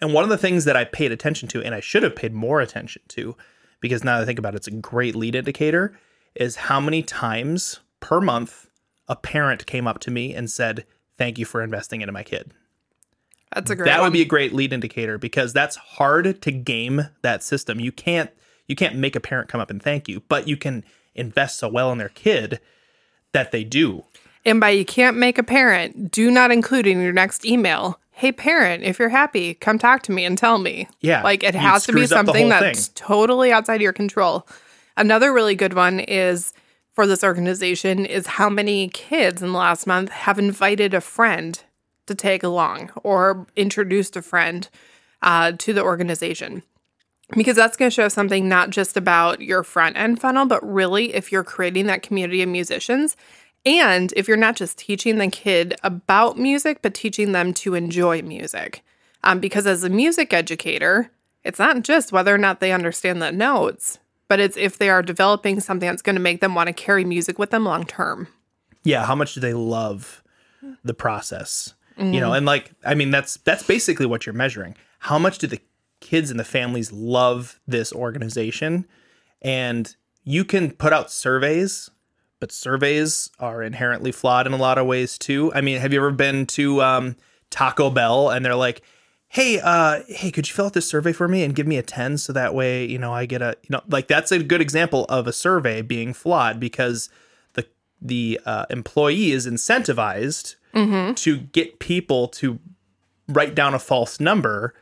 And 0.00 0.12
one 0.12 0.24
of 0.24 0.30
the 0.30 0.38
things 0.38 0.64
that 0.64 0.76
I 0.76 0.84
paid 0.84 1.12
attention 1.12 1.48
to, 1.48 1.62
and 1.62 1.74
I 1.74 1.80
should 1.80 2.02
have 2.02 2.16
paid 2.16 2.34
more 2.34 2.60
attention 2.60 3.02
to, 3.08 3.36
because 3.80 4.04
now 4.04 4.16
that 4.16 4.22
I 4.22 4.26
think 4.26 4.38
about 4.38 4.54
it, 4.54 4.58
it's 4.58 4.66
a 4.66 4.72
great 4.72 5.14
lead 5.14 5.34
indicator, 5.34 5.98
is 6.34 6.56
how 6.56 6.80
many 6.80 7.02
times 7.02 7.80
per 8.00 8.20
month 8.20 8.68
a 9.08 9.16
parent 9.16 9.66
came 9.66 9.86
up 9.86 9.98
to 10.00 10.10
me 10.10 10.34
and 10.34 10.50
said, 10.50 10.84
"Thank 11.16 11.38
you 11.38 11.44
for 11.44 11.62
investing 11.62 12.02
into 12.02 12.12
my 12.12 12.22
kid." 12.22 12.52
That's 13.54 13.70
a 13.70 13.76
great 13.76 13.86
that 13.86 14.00
one. 14.00 14.08
would 14.08 14.12
be 14.12 14.22
a 14.22 14.26
great 14.26 14.52
lead 14.52 14.72
indicator 14.72 15.18
because 15.18 15.52
that's 15.52 15.76
hard 15.76 16.42
to 16.42 16.50
game 16.50 17.08
that 17.22 17.42
system. 17.42 17.80
You 17.80 17.92
can't 17.92 18.30
you 18.66 18.74
can't 18.74 18.96
make 18.96 19.14
a 19.16 19.20
parent 19.20 19.48
come 19.48 19.60
up 19.60 19.70
and 19.70 19.82
thank 19.82 20.08
you, 20.08 20.22
but 20.28 20.48
you 20.48 20.56
can 20.56 20.84
invest 21.14 21.58
so 21.58 21.68
well 21.68 21.92
in 21.92 21.98
their 21.98 22.08
kid 22.10 22.60
that 23.32 23.52
they 23.52 23.64
do. 23.64 24.04
And 24.46 24.60
by 24.60 24.70
you 24.70 24.84
can't 24.84 25.16
make 25.16 25.38
a 25.38 25.42
parent, 25.42 26.10
do 26.12 26.30
not 26.30 26.52
include 26.52 26.86
in 26.86 27.00
your 27.02 27.12
next 27.12 27.44
email. 27.44 27.98
Hey, 28.12 28.30
parent, 28.30 28.84
if 28.84 28.98
you're 28.98 29.08
happy, 29.10 29.54
come 29.54 29.76
talk 29.78 30.02
to 30.04 30.12
me 30.12 30.24
and 30.24 30.38
tell 30.38 30.56
me. 30.58 30.88
Yeah, 31.00 31.22
Like 31.22 31.42
it 31.42 31.56
has 31.56 31.84
to 31.86 31.92
be 31.92 31.98
screws 31.98 32.12
up 32.12 32.26
the 32.26 32.32
something 32.32 32.48
that's 32.48 32.86
thing. 32.86 32.92
totally 32.94 33.52
outside 33.52 33.82
your 33.82 33.92
control. 33.92 34.46
Another 34.96 35.32
really 35.32 35.56
good 35.56 35.74
one 35.74 36.00
is 36.00 36.54
for 36.94 37.06
this 37.06 37.24
organization 37.24 38.06
is 38.06 38.26
how 38.26 38.48
many 38.48 38.88
kids 38.88 39.42
in 39.42 39.52
the 39.52 39.58
last 39.58 39.86
month 39.86 40.10
have 40.10 40.38
invited 40.38 40.94
a 40.94 41.00
friend 41.00 41.60
to 42.06 42.14
take 42.14 42.42
along 42.44 42.90
or 43.02 43.46
introduced 43.56 44.16
a 44.16 44.22
friend 44.22 44.70
uh, 45.22 45.52
to 45.58 45.72
the 45.72 45.82
organization 45.82 46.62
because 47.36 47.56
that's 47.56 47.76
going 47.76 47.90
to 47.90 47.94
show 47.94 48.08
something 48.08 48.48
not 48.48 48.70
just 48.70 48.96
about 48.96 49.40
your 49.40 49.64
front 49.64 49.96
end 49.96 50.20
funnel, 50.20 50.46
but 50.46 50.62
really 50.66 51.14
if 51.14 51.32
you're 51.32 51.44
creating 51.44 51.86
that 51.86 52.02
community 52.02 52.42
of 52.42 52.48
musicians. 52.48 53.16
And 53.66 54.12
if 54.16 54.28
you're 54.28 54.36
not 54.36 54.56
just 54.56 54.78
teaching 54.78 55.18
the 55.18 55.26
kid 55.28 55.74
about 55.82 56.38
music, 56.38 56.78
but 56.82 56.94
teaching 56.94 57.32
them 57.32 57.52
to 57.54 57.74
enjoy 57.74 58.22
music. 58.22 58.82
Um, 59.24 59.40
because 59.40 59.66
as 59.66 59.82
a 59.82 59.90
music 59.90 60.32
educator, 60.32 61.10
it's 61.42 61.58
not 61.58 61.82
just 61.82 62.12
whether 62.12 62.32
or 62.32 62.38
not 62.38 62.60
they 62.60 62.70
understand 62.72 63.20
the 63.20 63.32
notes, 63.32 63.98
but 64.28 64.38
it's 64.38 64.56
if 64.56 64.78
they 64.78 64.88
are 64.88 65.02
developing 65.02 65.58
something 65.60 65.88
that's 65.88 66.02
going 66.02 66.14
to 66.16 66.22
make 66.22 66.40
them 66.40 66.54
want 66.54 66.68
to 66.68 66.72
carry 66.72 67.04
music 67.04 67.38
with 67.38 67.50
them 67.50 67.64
long 67.64 67.84
term. 67.84 68.28
Yeah, 68.84 69.04
how 69.04 69.16
much 69.16 69.34
do 69.34 69.40
they 69.40 69.54
love 69.54 70.22
the 70.84 70.94
process? 70.94 71.74
You 71.98 72.20
know, 72.20 72.28
Mm-hmm. 72.28 72.36
and 72.36 72.46
like 72.46 72.72
I 72.84 72.94
mean 72.94 73.10
that's 73.10 73.38
that's 73.38 73.62
basically 73.62 74.04
what 74.06 74.26
you're 74.26 74.34
measuring. 74.34 74.76
How 74.98 75.18
much 75.18 75.38
do 75.38 75.46
the 75.46 75.60
kids 76.00 76.30
and 76.30 76.38
the 76.38 76.44
families 76.44 76.92
love 76.92 77.58
this 77.66 77.90
organization? 77.92 78.86
And 79.40 79.96
you 80.22 80.44
can 80.44 80.72
put 80.72 80.92
out 80.92 81.10
surveys, 81.10 81.90
but 82.40 82.52
surveys 82.52 83.30
are 83.38 83.62
inherently 83.62 84.12
flawed 84.12 84.46
in 84.46 84.52
a 84.52 84.56
lot 84.58 84.78
of 84.78 84.86
ways 84.86 85.18
too. 85.18 85.52
I 85.54 85.60
mean, 85.60 85.80
have 85.80 85.92
you 85.92 85.98
ever 85.98 86.10
been 86.10 86.46
to 86.46 86.82
um, 86.82 87.16
Taco 87.50 87.90
Bell 87.90 88.30
and 88.30 88.44
they're 88.44 88.54
like, 88.54 88.82
"Hey, 89.28 89.58
uh, 89.60 90.00
hey, 90.08 90.30
could 90.30 90.48
you 90.48 90.54
fill 90.54 90.66
out 90.66 90.72
this 90.74 90.88
survey 90.88 91.12
for 91.12 91.28
me 91.28 91.42
and 91.42 91.54
give 91.54 91.66
me 91.66 91.76
a 91.78 91.82
10 91.82 92.18
so 92.18 92.32
that 92.32 92.54
way, 92.54 92.84
you 92.84 92.98
know, 92.98 93.12
I 93.12 93.26
get 93.26 93.42
a, 93.42 93.56
you 93.62 93.68
know, 93.70 93.82
like 93.88 94.08
that's 94.08 94.32
a 94.32 94.42
good 94.42 94.60
example 94.60 95.04
of 95.08 95.26
a 95.26 95.32
survey 95.32 95.82
being 95.82 96.12
flawed 96.12 96.60
because 96.60 97.08
the 97.54 97.66
the 98.00 98.40
uh, 98.44 98.66
employee 98.70 99.30
is 99.32 99.46
incentivized 99.46 100.56
to 101.14 101.38
get 101.38 101.78
people 101.78 102.28
to 102.28 102.58
write 103.28 103.54
down 103.54 103.72
a 103.72 103.78
false 103.78 104.20
number 104.20 104.74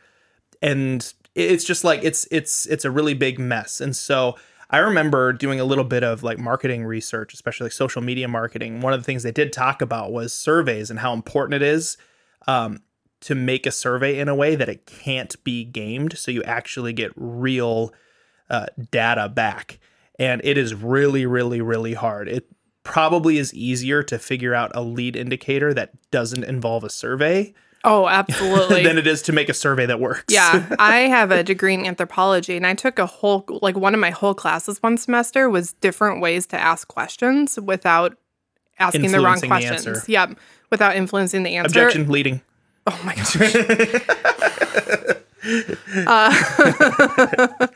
and 0.61 1.15
it's 1.37 1.65
just 1.65 1.85
like 1.85 2.03
it's 2.03 2.27
it's 2.33 2.67
it's 2.67 2.85
a 2.85 2.91
really 2.91 3.15
big 3.15 3.39
mess 3.39 3.81
and 3.81 3.95
so 3.95 4.37
i 4.75 4.79
remember 4.79 5.33
doing 5.33 5.61
a 5.61 5.65
little 5.65 5.85
bit 5.85 6.03
of 6.03 6.23
like 6.23 6.39
marketing 6.39 6.85
research 6.85 7.33
especially 7.33 7.67
like 7.67 7.73
social 7.73 8.03
media 8.03 8.27
marketing. 8.27 8.81
One 8.81 8.93
of 8.93 9.01
the 9.01 9.05
things 9.05 9.23
they 9.23 9.33
did 9.33 9.53
talk 9.53 9.81
about 9.81 10.13
was 10.13 10.33
surveys 10.33 10.91
and 10.91 10.99
how 10.99 11.13
important 11.13 11.55
it 11.55 11.63
is 11.63 11.97
um, 12.47 12.83
to 13.21 13.35
make 13.35 13.67
a 13.67 13.71
survey 13.71 14.19
in 14.19 14.29
a 14.29 14.35
way 14.35 14.57
that 14.57 14.69
it 14.69 14.87
can't 14.87 15.43
be 15.45 15.65
gamed 15.65 16.19
so 16.19 16.31
you 16.31 16.43
actually 16.43 16.93
get 16.93 17.13
real 17.15 17.93
uh, 18.51 18.67
data 18.91 19.29
back. 19.29 19.79
And 20.19 20.41
it 20.45 20.59
is 20.59 20.75
really 20.75 21.27
really 21.27 21.61
really 21.61 21.95
hard. 21.95 22.29
It 22.29 22.49
probably 22.83 23.39
is 23.39 23.55
easier 23.55 24.03
to 24.03 24.19
figure 24.19 24.55
out 24.55 24.73
a 24.75 24.83
lead 24.83 25.15
indicator 25.15 25.73
that 25.73 25.93
doesn't 26.11 26.45
involve 26.45 26.83
a 26.83 26.91
survey 26.91 27.55
Oh, 27.85 28.09
absolutely. 28.09 28.83
than 28.83 28.99
it 28.99 29.07
is 29.07 29.23
to 29.23 29.33
make 29.33 29.49
a 29.49 29.55
survey 29.55 29.87
that 29.87 30.01
works 30.01 30.25
Yeah, 30.29 30.75
I 30.79 31.01
have 31.01 31.31
a 31.31 31.43
degree 31.43 31.75
in 31.75 31.87
anthropology, 31.87 32.57
and 32.57 32.67
I 32.67 32.75
took 32.75 32.99
a 32.99 33.07
whole, 33.07 33.45
like, 33.63 33.77
one 33.77 33.95
of 33.95 34.01
my 34.01 34.11
whole 34.11 34.35
classes 34.35 34.83
one 34.83 34.97
semester 34.97 35.49
was 35.51 35.75
different 35.75 36.21
ways 36.21 36.47
to 36.49 36.59
ask 36.59 36.89
questions 36.89 37.59
without 37.61 38.17
asking 38.79 39.13
the 39.13 39.21
wrong 39.21 39.35
Influencing 39.35 39.51
the 39.51 39.69
questions. 39.69 40.09
Yep, 40.09 40.39
without 40.71 40.97
influencing 40.97 41.43
the 41.45 41.57
answer. 41.57 41.79
objection 41.81 42.11
leading 42.11 42.41
Oh 42.87 43.01
my 43.05 43.15
gosh. 43.15 43.37
uh, 46.07 47.67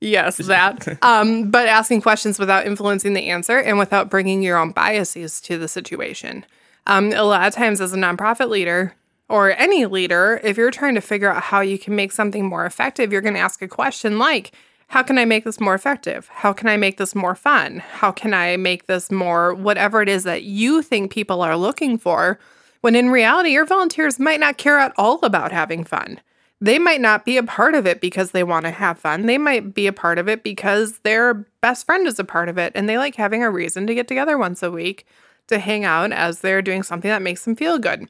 yes, 0.00 0.36
that. 0.38 0.98
Um, 1.02 1.50
but 1.50 1.68
asking 1.68 2.00
questions 2.02 2.38
without 2.38 2.66
influencing 2.66 3.12
the 3.12 3.28
answer 3.28 3.58
and 3.58 3.78
without 3.78 4.08
bringing 4.08 4.42
your 4.42 4.56
own 4.56 4.70
biases 4.70 5.40
to 5.42 5.58
the 5.58 5.68
situation. 5.68 6.46
Um, 6.86 7.12
a 7.12 7.22
lot 7.22 7.46
of 7.46 7.54
times, 7.54 7.80
as 7.80 7.92
a 7.92 7.96
nonprofit 7.96 8.48
leader 8.48 8.94
or 9.28 9.50
any 9.52 9.86
leader, 9.86 10.40
if 10.44 10.56
you're 10.56 10.70
trying 10.70 10.94
to 10.94 11.00
figure 11.00 11.30
out 11.30 11.42
how 11.42 11.60
you 11.60 11.78
can 11.78 11.96
make 11.96 12.12
something 12.12 12.46
more 12.46 12.64
effective, 12.64 13.12
you're 13.12 13.20
going 13.20 13.34
to 13.34 13.40
ask 13.40 13.60
a 13.60 13.68
question 13.68 14.18
like, 14.18 14.52
how 14.88 15.02
can 15.02 15.18
I 15.18 15.24
make 15.24 15.44
this 15.44 15.60
more 15.60 15.74
effective? 15.74 16.28
How 16.28 16.52
can 16.52 16.68
I 16.68 16.76
make 16.76 16.96
this 16.96 17.14
more 17.14 17.34
fun? 17.34 17.78
How 17.78 18.12
can 18.12 18.32
I 18.32 18.56
make 18.56 18.86
this 18.86 19.10
more 19.10 19.52
whatever 19.52 20.00
it 20.00 20.08
is 20.08 20.22
that 20.24 20.44
you 20.44 20.80
think 20.80 21.10
people 21.10 21.42
are 21.42 21.56
looking 21.56 21.98
for? 21.98 22.38
When 22.82 22.94
in 22.94 23.10
reality, 23.10 23.50
your 23.50 23.66
volunteers 23.66 24.20
might 24.20 24.38
not 24.38 24.58
care 24.58 24.78
at 24.78 24.92
all 24.96 25.18
about 25.24 25.50
having 25.50 25.82
fun. 25.82 26.20
They 26.60 26.78
might 26.78 27.00
not 27.00 27.24
be 27.24 27.36
a 27.36 27.42
part 27.42 27.74
of 27.74 27.84
it 27.84 28.00
because 28.00 28.30
they 28.30 28.44
want 28.44 28.64
to 28.64 28.70
have 28.70 28.98
fun. 28.98 29.26
They 29.26 29.38
might 29.38 29.74
be 29.74 29.88
a 29.88 29.92
part 29.92 30.18
of 30.18 30.28
it 30.28 30.44
because 30.44 31.00
their 31.00 31.34
best 31.60 31.84
friend 31.84 32.06
is 32.06 32.20
a 32.20 32.24
part 32.24 32.48
of 32.48 32.56
it 32.56 32.72
and 32.74 32.88
they 32.88 32.96
like 32.96 33.16
having 33.16 33.42
a 33.42 33.50
reason 33.50 33.86
to 33.88 33.94
get 33.94 34.06
together 34.06 34.38
once 34.38 34.62
a 34.62 34.70
week 34.70 35.04
to 35.48 35.58
hang 35.58 35.84
out 35.84 36.12
as 36.12 36.40
they're 36.40 36.62
doing 36.62 36.82
something 36.82 37.10
that 37.10 37.22
makes 37.22 37.44
them 37.44 37.56
feel 37.56 37.78
good. 37.78 38.08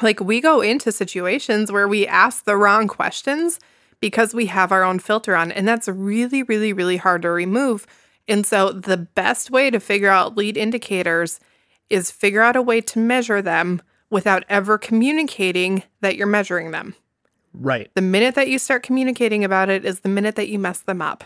Like 0.00 0.20
we 0.20 0.40
go 0.40 0.60
into 0.60 0.92
situations 0.92 1.72
where 1.72 1.88
we 1.88 2.06
ask 2.06 2.44
the 2.44 2.56
wrong 2.56 2.88
questions 2.88 3.58
because 4.00 4.32
we 4.34 4.46
have 4.46 4.70
our 4.70 4.84
own 4.84 4.98
filter 5.00 5.34
on, 5.34 5.50
and 5.50 5.66
that's 5.66 5.88
really, 5.88 6.42
really, 6.44 6.72
really 6.72 6.96
hard 6.96 7.22
to 7.22 7.30
remove. 7.30 7.86
And 8.28 8.46
so 8.46 8.70
the 8.70 8.96
best 8.96 9.50
way 9.50 9.70
to 9.70 9.80
figure 9.80 10.10
out 10.10 10.36
lead 10.36 10.56
indicators 10.56 11.40
is 11.90 12.10
figure 12.10 12.42
out 12.42 12.56
a 12.56 12.62
way 12.62 12.80
to 12.82 12.98
measure 12.98 13.42
them 13.42 13.82
without 14.10 14.44
ever 14.48 14.78
communicating 14.78 15.82
that 16.00 16.16
you're 16.16 16.26
measuring 16.26 16.70
them. 16.70 16.94
right 17.52 17.90
The 17.94 18.02
minute 18.02 18.34
that 18.36 18.48
you 18.48 18.58
start 18.58 18.82
communicating 18.82 19.44
about 19.44 19.68
it 19.68 19.84
is 19.84 20.00
the 20.00 20.08
minute 20.08 20.36
that 20.36 20.48
you 20.48 20.58
mess 20.58 20.80
them 20.80 21.02
up. 21.02 21.24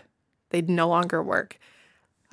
they'd 0.50 0.68
no 0.68 0.88
longer 0.88 1.22
work. 1.22 1.58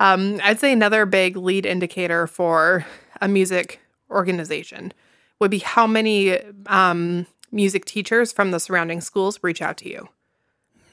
Um, 0.00 0.40
I'd 0.42 0.58
say 0.58 0.72
another 0.72 1.06
big 1.06 1.36
lead 1.36 1.66
indicator 1.66 2.26
for 2.26 2.84
a 3.20 3.28
music 3.28 3.80
organization 4.10 4.92
would 5.38 5.50
be 5.50 5.58
how 5.58 5.86
many 5.86 6.38
um, 6.66 7.26
music 7.52 7.84
teachers 7.84 8.32
from 8.32 8.50
the 8.50 8.58
surrounding 8.58 9.00
schools 9.00 9.38
reach 9.42 9.60
out 9.62 9.76
to 9.78 9.88
you 9.88 10.08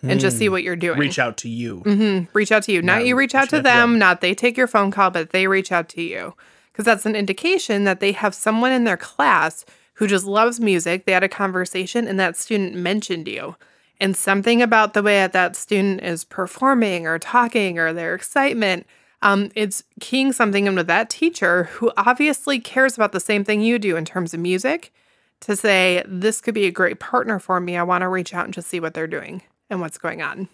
and 0.04 0.20
just 0.20 0.38
see 0.38 0.48
what 0.50 0.62
you're 0.62 0.76
doing. 0.76 1.00
reach 1.00 1.18
out 1.20 1.38
to 1.38 1.50
you 1.50 1.82
Mhm. 1.86 2.28
Reach 2.34 2.52
out 2.52 2.64
to 2.64 2.72
you. 2.72 2.82
Not 2.82 2.98
Not 3.00 3.06
you 3.06 3.16
reach 3.18 3.34
out 3.34 3.50
to 3.50 3.56
reaching 3.58 3.68
out 3.68 3.74
to 3.74 3.80
them, 3.80 3.98
not 4.00 4.22
they 4.22 4.36
take 4.36 4.56
your 4.56 4.68
phone 4.68 4.92
call, 4.92 5.10
but 5.10 5.32
they 5.32 5.48
reach 5.48 5.72
out 5.72 5.90
to 5.90 6.02
you. 6.02 6.34
Because 6.72 6.86
that's 6.86 7.06
an 7.08 7.16
indication 7.16 7.86
that 7.86 8.00
they 8.00 8.12
have 8.12 8.36
someone 8.36 8.72
in 8.72 8.84
their 8.84 8.98
class 8.98 9.66
who 9.94 10.06
just 10.06 10.26
loves 10.26 10.60
music. 10.60 11.06
They 11.06 11.14
had 11.14 11.24
a 11.24 11.30
conversation 11.30 12.08
and 12.08 12.20
that 12.20 12.38
student 12.38 12.76
mentioned 12.76 13.28
you. 13.28 13.56
And 14.00 14.16
something 14.16 14.62
about 14.62 14.94
the 14.94 15.02
way 15.02 15.16
that 15.18 15.34
that 15.34 15.56
student 15.56 16.04
is 16.04 16.24
performing 16.24 17.08
or 17.08 17.18
talking 17.18 17.80
or 17.80 17.92
their 17.94 18.14
excitement, 18.14 18.86
um, 19.22 19.52
it's 19.56 19.84
keying 20.00 20.32
something 20.32 20.68
into 20.68 20.84
that 20.84 21.10
teacher 21.10 21.66
who 21.66 21.92
obviously 21.98 22.60
cares 22.60 22.96
about 22.96 23.12
the 23.12 23.20
same 23.20 23.44
thing 23.44 23.62
you 23.62 23.80
do 23.80 23.96
in 23.96 24.06
terms 24.06 24.34
of 24.34 24.40
music 24.40 24.94
to 25.42 25.56
say, 25.56 26.04
this 26.08 26.42
could 26.42 26.54
be 26.54 26.66
a 26.66 26.72
great 26.72 27.00
partner 27.00 27.40
for 27.40 27.60
me. 27.60 27.78
I 27.78 27.84
want 27.84 28.02
to 28.02 28.08
reach 28.08 28.34
out 28.34 28.46
and 28.46 28.54
just 28.54 28.68
see 28.68 28.80
what 28.80 28.94
they're 28.94 29.08
doing 29.08 29.42
and 29.70 29.82
what's 29.82 29.98
going 29.98 30.22
on. 30.22 30.50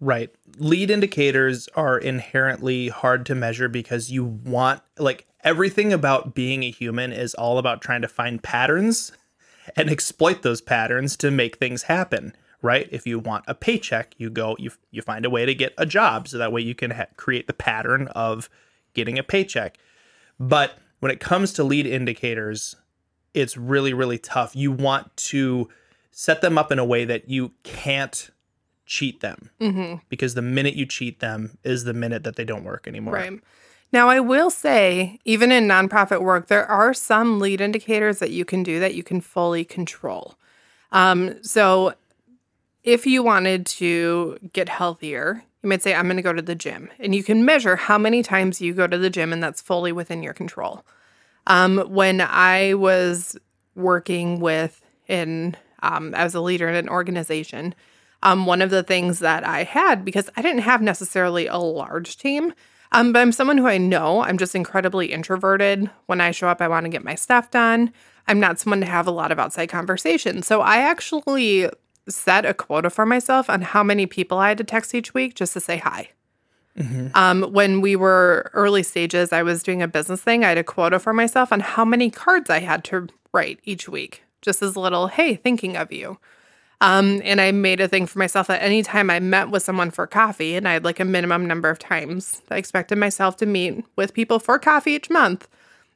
Right. 0.00 0.30
Lead 0.58 0.90
indicators 0.90 1.68
are 1.76 1.98
inherently 1.98 2.88
hard 2.88 3.24
to 3.26 3.34
measure 3.34 3.68
because 3.68 4.10
you 4.10 4.24
want, 4.24 4.82
like, 4.98 5.26
everything 5.42 5.92
about 5.92 6.34
being 6.34 6.62
a 6.62 6.70
human 6.70 7.12
is 7.12 7.34
all 7.34 7.58
about 7.58 7.80
trying 7.80 8.02
to 8.02 8.08
find 8.08 8.42
patterns 8.42 9.12
and 9.76 9.88
exploit 9.88 10.42
those 10.42 10.60
patterns 10.60 11.16
to 11.18 11.30
make 11.30 11.56
things 11.56 11.84
happen. 11.84 12.34
Right. 12.64 12.88
If 12.90 13.06
you 13.06 13.18
want 13.18 13.44
a 13.46 13.54
paycheck, 13.54 14.14
you 14.16 14.30
go, 14.30 14.56
you, 14.58 14.70
you 14.90 15.02
find 15.02 15.26
a 15.26 15.30
way 15.30 15.44
to 15.44 15.54
get 15.54 15.74
a 15.76 15.84
job 15.84 16.26
so 16.28 16.38
that 16.38 16.50
way 16.50 16.62
you 16.62 16.74
can 16.74 16.92
ha- 16.92 17.06
create 17.16 17.46
the 17.46 17.52
pattern 17.52 18.08
of 18.08 18.48
getting 18.94 19.18
a 19.18 19.22
paycheck. 19.22 19.76
But 20.40 20.78
when 21.00 21.12
it 21.12 21.20
comes 21.20 21.52
to 21.54 21.62
lead 21.62 21.86
indicators, 21.86 22.74
it's 23.34 23.56
really, 23.58 23.92
really 23.92 24.16
tough. 24.16 24.56
You 24.56 24.72
want 24.72 25.14
to 25.18 25.68
set 26.10 26.40
them 26.40 26.56
up 26.56 26.72
in 26.72 26.78
a 26.78 26.84
way 26.84 27.04
that 27.04 27.28
you 27.28 27.52
can't 27.64 28.30
cheat 28.86 29.20
them 29.20 29.50
Mm-hmm. 29.60 29.96
because 30.08 30.34
the 30.34 30.42
minute 30.42 30.74
you 30.74 30.86
cheat 30.86 31.20
them 31.20 31.58
is 31.64 31.84
the 31.84 31.94
minute 31.94 32.22
that 32.24 32.36
they 32.36 32.44
don't 32.44 32.64
work 32.64 32.88
anymore. 32.88 33.14
Right. 33.14 33.40
Now, 33.92 34.08
I 34.08 34.20
will 34.20 34.50
say, 34.50 35.18
even 35.24 35.52
in 35.52 35.68
nonprofit 35.68 36.22
work, 36.22 36.48
there 36.48 36.66
are 36.66 36.94
some 36.94 37.40
lead 37.40 37.60
indicators 37.60 38.18
that 38.20 38.30
you 38.30 38.44
can 38.44 38.62
do 38.62 38.80
that 38.80 38.94
you 38.94 39.02
can 39.02 39.20
fully 39.20 39.64
control. 39.64 40.34
Um, 40.92 41.42
so, 41.42 41.94
if 42.84 43.06
you 43.06 43.22
wanted 43.24 43.66
to 43.66 44.38
get 44.52 44.68
healthier, 44.68 45.42
You 45.64 45.68
might 45.68 45.82
say, 45.82 45.94
I'm 45.94 46.04
going 46.04 46.18
to 46.18 46.22
go 46.22 46.34
to 46.34 46.42
the 46.42 46.54
gym. 46.54 46.90
And 46.98 47.14
you 47.14 47.24
can 47.24 47.46
measure 47.46 47.74
how 47.74 47.96
many 47.96 48.22
times 48.22 48.60
you 48.60 48.74
go 48.74 48.86
to 48.86 48.98
the 48.98 49.08
gym, 49.08 49.32
and 49.32 49.42
that's 49.42 49.62
fully 49.62 49.92
within 49.92 50.22
your 50.22 50.34
control. 50.34 50.84
Um, 51.46 51.78
when 51.88 52.20
I 52.20 52.74
was 52.74 53.34
working 53.74 54.40
with 54.40 54.82
in, 55.08 55.56
um, 55.82 56.14
a 56.14 56.28
leader 56.38 56.68
in 56.68 56.74
an 56.74 56.90
organization, 56.90 57.74
um, 58.22 58.44
one 58.44 58.60
of 58.60 58.68
the 58.68 58.82
things 58.82 59.20
that 59.20 59.42
I 59.42 59.64
had, 59.64 60.04
because 60.04 60.28
I 60.36 60.42
didn't 60.42 60.60
have 60.62 60.82
necessarily 60.82 61.46
a 61.46 61.56
large 61.56 62.18
team, 62.18 62.52
um, 62.92 63.14
but 63.14 63.20
I'm 63.20 63.32
someone 63.32 63.56
who 63.56 63.66
I 63.66 63.78
know 63.78 64.22
I'm 64.22 64.36
just 64.36 64.54
incredibly 64.54 65.12
introverted. 65.12 65.88
When 66.06 66.20
I 66.20 66.30
show 66.30 66.48
up, 66.48 66.60
I 66.60 66.68
want 66.68 66.84
to 66.84 66.90
get 66.90 67.02
my 67.02 67.14
stuff 67.14 67.50
done. 67.50 67.90
I'm 68.28 68.38
not 68.38 68.58
someone 68.58 68.80
to 68.80 68.86
have 68.86 69.06
a 69.06 69.10
lot 69.10 69.32
of 69.32 69.38
outside 69.38 69.70
conversation. 69.70 70.42
So 70.42 70.60
I 70.60 70.78
actually 70.78 71.70
set 72.08 72.44
a 72.44 72.54
quota 72.54 72.90
for 72.90 73.06
myself 73.06 73.48
on 73.48 73.62
how 73.62 73.82
many 73.82 74.06
people 74.06 74.38
I 74.38 74.48
had 74.48 74.58
to 74.58 74.64
text 74.64 74.94
each 74.94 75.14
week 75.14 75.34
just 75.34 75.52
to 75.54 75.60
say 75.60 75.78
hi. 75.78 76.10
Mm-hmm. 76.78 77.08
Um, 77.14 77.42
when 77.52 77.80
we 77.80 77.96
were 77.96 78.50
early 78.52 78.82
stages, 78.82 79.32
I 79.32 79.42
was 79.42 79.62
doing 79.62 79.82
a 79.82 79.88
business 79.88 80.22
thing. 80.22 80.44
I 80.44 80.48
had 80.48 80.58
a 80.58 80.64
quota 80.64 80.98
for 80.98 81.12
myself 81.12 81.52
on 81.52 81.60
how 81.60 81.84
many 81.84 82.10
cards 82.10 82.50
I 82.50 82.60
had 82.60 82.84
to 82.84 83.08
write 83.32 83.60
each 83.64 83.88
week, 83.88 84.24
just 84.42 84.60
as 84.62 84.74
a 84.74 84.80
little, 84.80 85.06
hey, 85.06 85.36
thinking 85.36 85.76
of 85.76 85.92
you. 85.92 86.18
Um, 86.80 87.22
and 87.24 87.40
I 87.40 87.52
made 87.52 87.80
a 87.80 87.88
thing 87.88 88.06
for 88.06 88.18
myself 88.18 88.48
that 88.48 88.62
anytime 88.62 89.08
I 89.08 89.20
met 89.20 89.50
with 89.50 89.62
someone 89.62 89.90
for 89.90 90.06
coffee, 90.06 90.56
and 90.56 90.68
I 90.68 90.72
had 90.74 90.84
like 90.84 91.00
a 91.00 91.04
minimum 91.04 91.46
number 91.46 91.70
of 91.70 91.78
times 91.78 92.42
I 92.50 92.56
expected 92.56 92.98
myself 92.98 93.36
to 93.38 93.46
meet 93.46 93.84
with 93.96 94.12
people 94.12 94.38
for 94.38 94.58
coffee 94.58 94.92
each 94.92 95.08
month. 95.08 95.48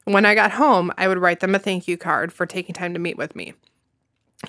When 0.05 0.25
I 0.25 0.33
got 0.33 0.51
home, 0.51 0.91
I 0.97 1.07
would 1.07 1.19
write 1.19 1.41
them 1.41 1.53
a 1.53 1.59
thank 1.59 1.87
you 1.87 1.97
card 1.97 2.31
for 2.33 2.45
taking 2.45 2.73
time 2.73 2.93
to 2.93 2.99
meet 2.99 3.17
with 3.17 3.35
me. 3.35 3.53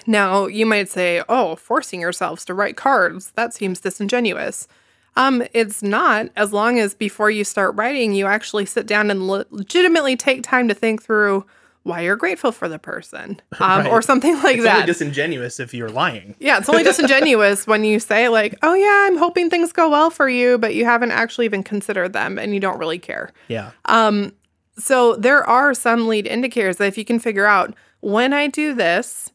Now, 0.06 0.46
you 0.46 0.66
might 0.66 0.88
say, 0.88 1.22
oh, 1.28 1.56
forcing 1.56 2.00
yourselves 2.00 2.44
to 2.44 2.54
write 2.54 2.76
cards, 2.76 3.32
that 3.32 3.52
seems 3.52 3.80
disingenuous. 3.80 4.68
Um, 5.16 5.42
it's 5.52 5.82
not, 5.82 6.28
as 6.36 6.52
long 6.52 6.78
as 6.78 6.94
before 6.94 7.30
you 7.30 7.44
start 7.44 7.74
writing, 7.74 8.14
you 8.14 8.26
actually 8.26 8.66
sit 8.66 8.86
down 8.86 9.10
and 9.10 9.26
le- 9.26 9.46
legitimately 9.50 10.16
take 10.16 10.42
time 10.42 10.68
to 10.68 10.74
think 10.74 11.02
through 11.02 11.44
why 11.82 12.02
you're 12.02 12.16
grateful 12.16 12.52
for 12.52 12.68
the 12.68 12.78
person 12.78 13.40
um, 13.60 13.80
right. 13.80 13.90
or 13.90 14.02
something 14.02 14.34
like 14.42 14.56
it's 14.56 14.64
that. 14.64 14.74
Only 14.76 14.86
disingenuous 14.86 15.58
if 15.58 15.74
you're 15.74 15.88
lying. 15.88 16.36
Yeah, 16.38 16.58
it's 16.58 16.68
only 16.68 16.84
disingenuous 16.84 17.66
when 17.66 17.84
you 17.84 17.98
say 17.98 18.28
like, 18.28 18.58
"Oh 18.62 18.74
yeah, 18.74 19.06
I'm 19.06 19.16
hoping 19.16 19.48
things 19.48 19.72
go 19.72 19.88
well 19.88 20.10
for 20.10 20.28
you," 20.28 20.58
but 20.58 20.74
you 20.74 20.84
haven't 20.84 21.10
actually 21.10 21.46
even 21.46 21.62
considered 21.62 22.12
them 22.12 22.38
and 22.38 22.52
you 22.52 22.60
don't 22.60 22.78
really 22.78 22.98
care. 22.98 23.32
Yeah. 23.48 23.70
Um. 23.86 24.32
So 24.78 25.16
there 25.16 25.42
are 25.44 25.74
some 25.74 26.06
lead 26.06 26.26
indicators 26.26 26.76
that 26.76 26.86
if 26.86 26.98
you 26.98 27.04
can 27.04 27.18
figure 27.18 27.46
out 27.46 27.74
when 28.00 28.32
I 28.32 28.46
do 28.46 28.74
this, 28.74 29.30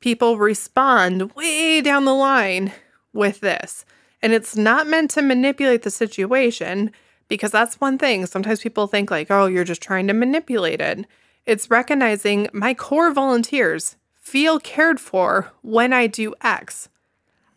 people 0.00 0.38
respond 0.38 1.32
way 1.34 1.80
down 1.80 2.04
the 2.04 2.14
line 2.14 2.72
with 3.12 3.40
this. 3.40 3.84
And 4.22 4.32
it's 4.32 4.56
not 4.56 4.86
meant 4.86 5.10
to 5.12 5.22
manipulate 5.22 5.82
the 5.82 5.90
situation 5.90 6.90
because 7.28 7.50
that's 7.50 7.80
one 7.80 7.96
thing. 7.96 8.26
Sometimes 8.26 8.60
people 8.60 8.86
think, 8.86 9.10
like, 9.10 9.30
oh, 9.30 9.46
you're 9.46 9.64
just 9.64 9.82
trying 9.82 10.06
to 10.08 10.12
manipulate 10.12 10.80
it. 10.80 11.06
It's 11.46 11.70
recognizing 11.70 12.48
my 12.52 12.74
core 12.74 13.12
volunteers 13.12 13.96
feel 14.14 14.60
cared 14.60 15.00
for 15.00 15.52
when 15.62 15.92
I 15.92 16.06
do 16.06 16.34
X. 16.42 16.88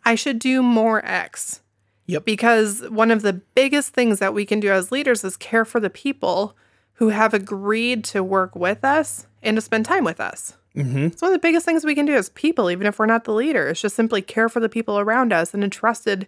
I 0.04 0.14
should 0.14 0.38
do 0.38 0.62
more 0.62 1.04
X. 1.04 1.60
Yep. 2.06 2.24
Because 2.24 2.82
one 2.88 3.10
of 3.10 3.22
the 3.22 3.32
biggest 3.32 3.92
things 3.94 4.18
that 4.18 4.34
we 4.34 4.44
can 4.44 4.60
do 4.60 4.70
as 4.70 4.92
leaders 4.92 5.24
is 5.24 5.36
care 5.36 5.64
for 5.64 5.80
the 5.80 5.90
people 5.90 6.56
who 6.94 7.08
have 7.08 7.34
agreed 7.34 8.04
to 8.04 8.22
work 8.22 8.54
with 8.54 8.84
us 8.84 9.26
and 9.42 9.56
to 9.56 9.60
spend 9.60 9.84
time 9.84 10.04
with 10.04 10.20
us. 10.20 10.56
Mm-hmm. 10.76 11.06
It's 11.06 11.22
one 11.22 11.32
of 11.32 11.34
the 11.34 11.46
biggest 11.46 11.64
things 11.64 11.84
we 11.84 11.94
can 11.94 12.06
do 12.06 12.14
as 12.14 12.30
people, 12.30 12.70
even 12.70 12.86
if 12.86 12.98
we're 12.98 13.06
not 13.06 13.24
the 13.24 13.32
leader. 13.32 13.68
It's 13.68 13.80
just 13.80 13.94
simply 13.94 14.22
care 14.22 14.48
for 14.48 14.60
the 14.60 14.68
people 14.68 14.98
around 14.98 15.32
us 15.32 15.54
and 15.54 15.62
entrusted 15.62 16.26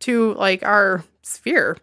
to 0.00 0.34
like 0.34 0.62
our 0.62 1.04
sphere. 1.22 1.76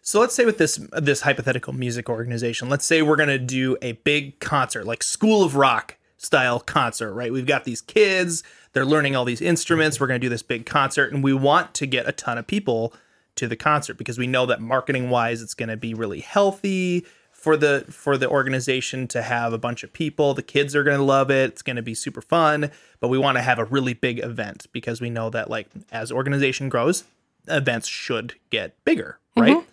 So 0.00 0.20
let's 0.20 0.34
say 0.34 0.44
with 0.44 0.58
this 0.58 0.76
this 0.92 1.22
hypothetical 1.22 1.72
music 1.72 2.08
organization, 2.08 2.68
let's 2.68 2.86
say 2.86 3.02
we're 3.02 3.16
gonna 3.16 3.38
do 3.38 3.76
a 3.82 3.92
big 3.92 4.38
concert, 4.40 4.86
like 4.86 5.02
School 5.02 5.42
of 5.42 5.56
Rock 5.56 5.96
style 6.16 6.60
concert, 6.60 7.12
right? 7.12 7.32
We've 7.32 7.46
got 7.46 7.64
these 7.64 7.80
kids, 7.80 8.42
they're 8.72 8.86
learning 8.86 9.16
all 9.16 9.24
these 9.24 9.40
instruments. 9.40 10.00
We're 10.00 10.06
gonna 10.06 10.18
do 10.18 10.28
this 10.28 10.42
big 10.42 10.66
concert, 10.66 11.12
and 11.12 11.22
we 11.22 11.34
want 11.34 11.74
to 11.74 11.86
get 11.86 12.08
a 12.08 12.12
ton 12.12 12.38
of 12.38 12.46
people 12.46 12.94
to 13.36 13.46
the 13.46 13.56
concert 13.56 13.98
because 13.98 14.18
we 14.18 14.26
know 14.26 14.46
that 14.46 14.60
marketing 14.60 15.10
wise, 15.10 15.42
it's 15.42 15.54
gonna 15.54 15.76
be 15.76 15.94
really 15.94 16.20
healthy 16.20 17.04
for 17.38 17.56
the 17.56 17.84
for 17.88 18.18
the 18.18 18.28
organization 18.28 19.06
to 19.06 19.22
have 19.22 19.52
a 19.52 19.58
bunch 19.58 19.84
of 19.84 19.92
people. 19.92 20.34
The 20.34 20.42
kids 20.42 20.74
are 20.74 20.82
going 20.82 20.98
to 20.98 21.04
love 21.04 21.30
it. 21.30 21.50
It's 21.50 21.62
going 21.62 21.76
to 21.76 21.82
be 21.82 21.94
super 21.94 22.20
fun, 22.20 22.72
but 22.98 23.08
we 23.08 23.16
want 23.16 23.38
to 23.38 23.42
have 23.42 23.60
a 23.60 23.64
really 23.64 23.94
big 23.94 24.18
event 24.18 24.66
because 24.72 25.00
we 25.00 25.08
know 25.08 25.30
that 25.30 25.48
like 25.48 25.68
as 25.92 26.10
organization 26.10 26.68
grows, 26.68 27.04
events 27.46 27.86
should 27.86 28.34
get 28.50 28.74
bigger, 28.84 29.20
right? 29.36 29.56
Mm-hmm. 29.58 29.70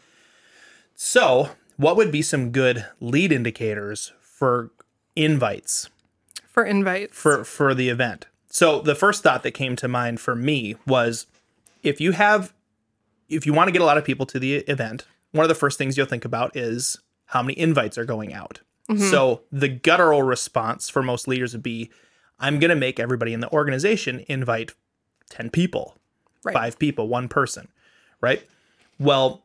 So, 0.94 1.50
what 1.76 1.96
would 1.98 2.12
be 2.12 2.22
some 2.22 2.52
good 2.52 2.86
lead 3.02 3.32
indicators 3.32 4.14
for 4.22 4.72
invites? 5.16 5.90
For 6.48 6.64
invites. 6.64 7.18
For 7.18 7.44
for 7.44 7.74
the 7.74 7.90
event. 7.90 8.28
So, 8.48 8.80
the 8.80 8.96
first 8.96 9.24
thought 9.24 9.42
that 9.42 9.52
came 9.52 9.76
to 9.78 9.88
mind 9.88 10.20
for 10.20 10.36
me 10.36 10.76
was 10.86 11.26
if 11.82 12.00
you 12.00 12.12
have 12.12 12.54
if 13.28 13.48
you 13.48 13.54
want 13.54 13.70
to 13.70 13.72
get 13.72 13.82
a 13.82 13.86
lot 13.86 13.98
of 13.98 14.06
people 14.06 14.28
to 14.28 14.38
the 14.38 14.58
event, 14.58 15.08
one 15.32 15.44
of 15.44 15.50
the 15.50 15.56
first 15.56 15.80
things 15.80 15.98
you'll 15.98 16.06
think 16.06 16.26
about 16.26 16.56
is 16.56 17.00
how 17.28 17.42
many 17.42 17.58
invites 17.58 17.98
are 17.98 18.06
going 18.06 18.34
out. 18.34 18.62
Mm-hmm. 18.90 19.10
So 19.10 19.42
the 19.52 19.68
guttural 19.68 20.24
response 20.24 20.90
for 20.90 21.02
most 21.02 21.28
leaders 21.28 21.54
would 21.54 21.64
be 21.64 21.90
I'm 22.40 22.60
going 22.60 22.70
to 22.70 22.76
make 22.76 23.00
everybody 23.00 23.34
in 23.34 23.40
the 23.40 23.52
organization 23.52 24.26
invite 24.28 24.74
10 25.30 25.50
people, 25.50 25.96
right. 26.44 26.54
five 26.54 26.78
people, 26.78 27.08
one 27.08 27.28
person, 27.28 27.70
right? 28.22 28.46
Well, 29.00 29.44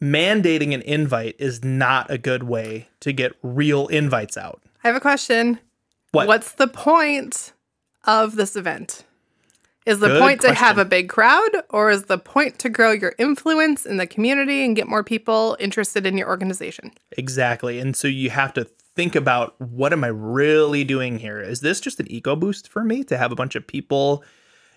mandating 0.00 0.74
an 0.74 0.82
invite 0.82 1.36
is 1.38 1.64
not 1.64 2.10
a 2.10 2.18
good 2.18 2.42
way 2.42 2.88
to 3.00 3.12
get 3.12 3.32
real 3.42 3.86
invites 3.88 4.36
out. 4.36 4.62
I 4.84 4.88
have 4.88 4.96
a 4.96 5.00
question. 5.00 5.60
What? 6.12 6.28
What's 6.28 6.52
the 6.52 6.68
point 6.68 7.52
of 8.04 8.36
this 8.36 8.56
event? 8.56 9.04
Is 9.88 10.00
the 10.00 10.08
Good 10.08 10.20
point 10.20 10.40
question. 10.40 10.54
to 10.54 10.60
have 10.60 10.76
a 10.76 10.84
big 10.84 11.08
crowd, 11.08 11.48
or 11.70 11.88
is 11.88 12.04
the 12.04 12.18
point 12.18 12.58
to 12.58 12.68
grow 12.68 12.90
your 12.90 13.14
influence 13.16 13.86
in 13.86 13.96
the 13.96 14.06
community 14.06 14.62
and 14.62 14.76
get 14.76 14.86
more 14.86 15.02
people 15.02 15.56
interested 15.58 16.04
in 16.04 16.18
your 16.18 16.28
organization? 16.28 16.92
Exactly. 17.12 17.78
And 17.78 17.96
so 17.96 18.06
you 18.06 18.28
have 18.28 18.52
to 18.52 18.64
think 18.94 19.16
about 19.16 19.58
what 19.58 19.94
am 19.94 20.04
I 20.04 20.08
really 20.08 20.84
doing 20.84 21.18
here? 21.18 21.40
Is 21.40 21.60
this 21.60 21.80
just 21.80 22.00
an 22.00 22.10
ego 22.12 22.36
boost 22.36 22.68
for 22.68 22.84
me 22.84 23.02
to 23.04 23.16
have 23.16 23.32
a 23.32 23.34
bunch 23.34 23.54
of 23.54 23.66
people, 23.66 24.22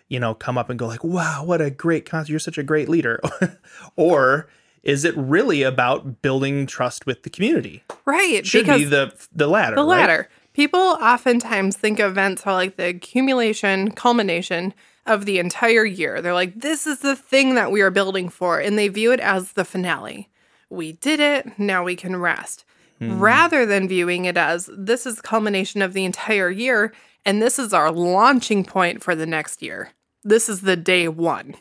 you 0.08 0.18
know, 0.18 0.34
come 0.34 0.58
up 0.58 0.70
and 0.70 0.80
go 0.80 0.88
like, 0.88 1.04
"Wow, 1.04 1.44
what 1.44 1.60
a 1.60 1.70
great 1.70 2.06
concert! 2.06 2.32
You're 2.32 2.40
such 2.40 2.58
a 2.58 2.64
great 2.64 2.88
leader," 2.88 3.20
or 3.98 4.48
is 4.82 5.04
it 5.04 5.14
really 5.18 5.62
about 5.62 6.22
building 6.22 6.66
trust 6.66 7.06
with 7.06 7.24
the 7.24 7.30
community? 7.30 7.84
Right. 8.06 8.48
Should 8.48 8.66
be 8.66 8.86
the 8.86 9.14
the 9.36 9.48
latter. 9.48 9.76
The 9.76 9.84
latter. 9.84 10.18
Right? 10.20 10.54
People 10.54 10.80
oftentimes 10.80 11.76
think 11.76 12.00
events 12.00 12.48
are 12.48 12.54
like 12.54 12.78
the 12.78 12.88
accumulation, 12.88 13.92
culmination 13.92 14.74
of 15.06 15.26
the 15.26 15.40
entire 15.40 15.86
year. 15.86 16.22
They're 16.22 16.34
like, 16.34 16.60
this 16.60 16.86
is 16.86 17.00
the 17.00 17.16
thing 17.16 17.56
that 17.56 17.72
we 17.72 17.82
are 17.82 17.92
building 17.92 18.30
for. 18.30 18.60
And 18.60 18.78
they 18.78 18.88
view 18.88 19.12
it 19.12 19.20
as 19.20 19.54
the 19.54 19.66
finale. 19.66 20.30
We 20.70 20.94
did 20.94 21.20
it. 21.20 21.60
Now 21.60 21.84
we 21.84 21.96
can 21.96 22.16
rest. 22.16 22.66
Mm. 23.00 23.20
Rather 23.20 23.66
than 23.66 23.88
viewing 23.88 24.26
it 24.26 24.38
as 24.38 24.70
this 24.76 25.06
is 25.06 25.18
the 25.18 25.22
culmination 25.22 25.82
of 25.82 25.94
the 25.94 26.06
entire 26.06 26.50
year. 26.50 26.94
And 27.26 27.42
this 27.42 27.58
is 27.58 27.74
our 27.74 27.92
launching 27.92 28.64
point 28.64 29.04
for 29.04 29.16
the 29.16 29.26
next 29.26 29.62
year. 29.62 29.92
This 30.24 30.48
is 30.48 30.62
the 30.62 30.76
day 30.76 31.08
one. 31.08 31.56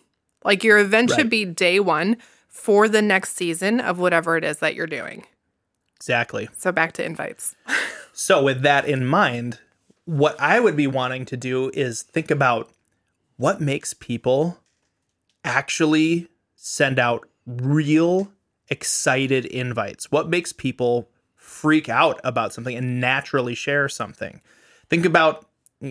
Like 0.44 0.64
your 0.64 0.78
event 0.78 1.10
right. 1.10 1.18
should 1.18 1.30
be 1.30 1.44
day 1.44 1.80
one 1.80 2.16
for 2.48 2.88
the 2.88 3.02
next 3.02 3.36
season 3.36 3.80
of 3.80 3.98
whatever 3.98 4.36
it 4.36 4.44
is 4.44 4.58
that 4.58 4.74
you're 4.74 4.86
doing. 4.86 5.24
Exactly. 5.96 6.48
So 6.56 6.72
back 6.72 6.92
to 6.94 7.04
invites. 7.04 7.54
so, 8.12 8.42
with 8.42 8.62
that 8.62 8.86
in 8.86 9.06
mind, 9.06 9.60
what 10.06 10.38
I 10.40 10.58
would 10.60 10.76
be 10.76 10.86
wanting 10.86 11.26
to 11.26 11.36
do 11.36 11.70
is 11.74 12.02
think 12.02 12.30
about 12.30 12.70
what 13.40 13.58
makes 13.58 13.94
people 13.94 14.58
actually 15.44 16.28
send 16.56 16.98
out 16.98 17.26
real 17.46 18.30
excited 18.68 19.46
invites? 19.46 20.12
What 20.12 20.28
makes 20.28 20.52
people 20.52 21.08
freak 21.36 21.88
out 21.88 22.20
about 22.22 22.52
something 22.52 22.76
and 22.76 23.00
naturally 23.00 23.54
share 23.54 23.88
something? 23.88 24.42
Think 24.90 25.06
about 25.06 25.46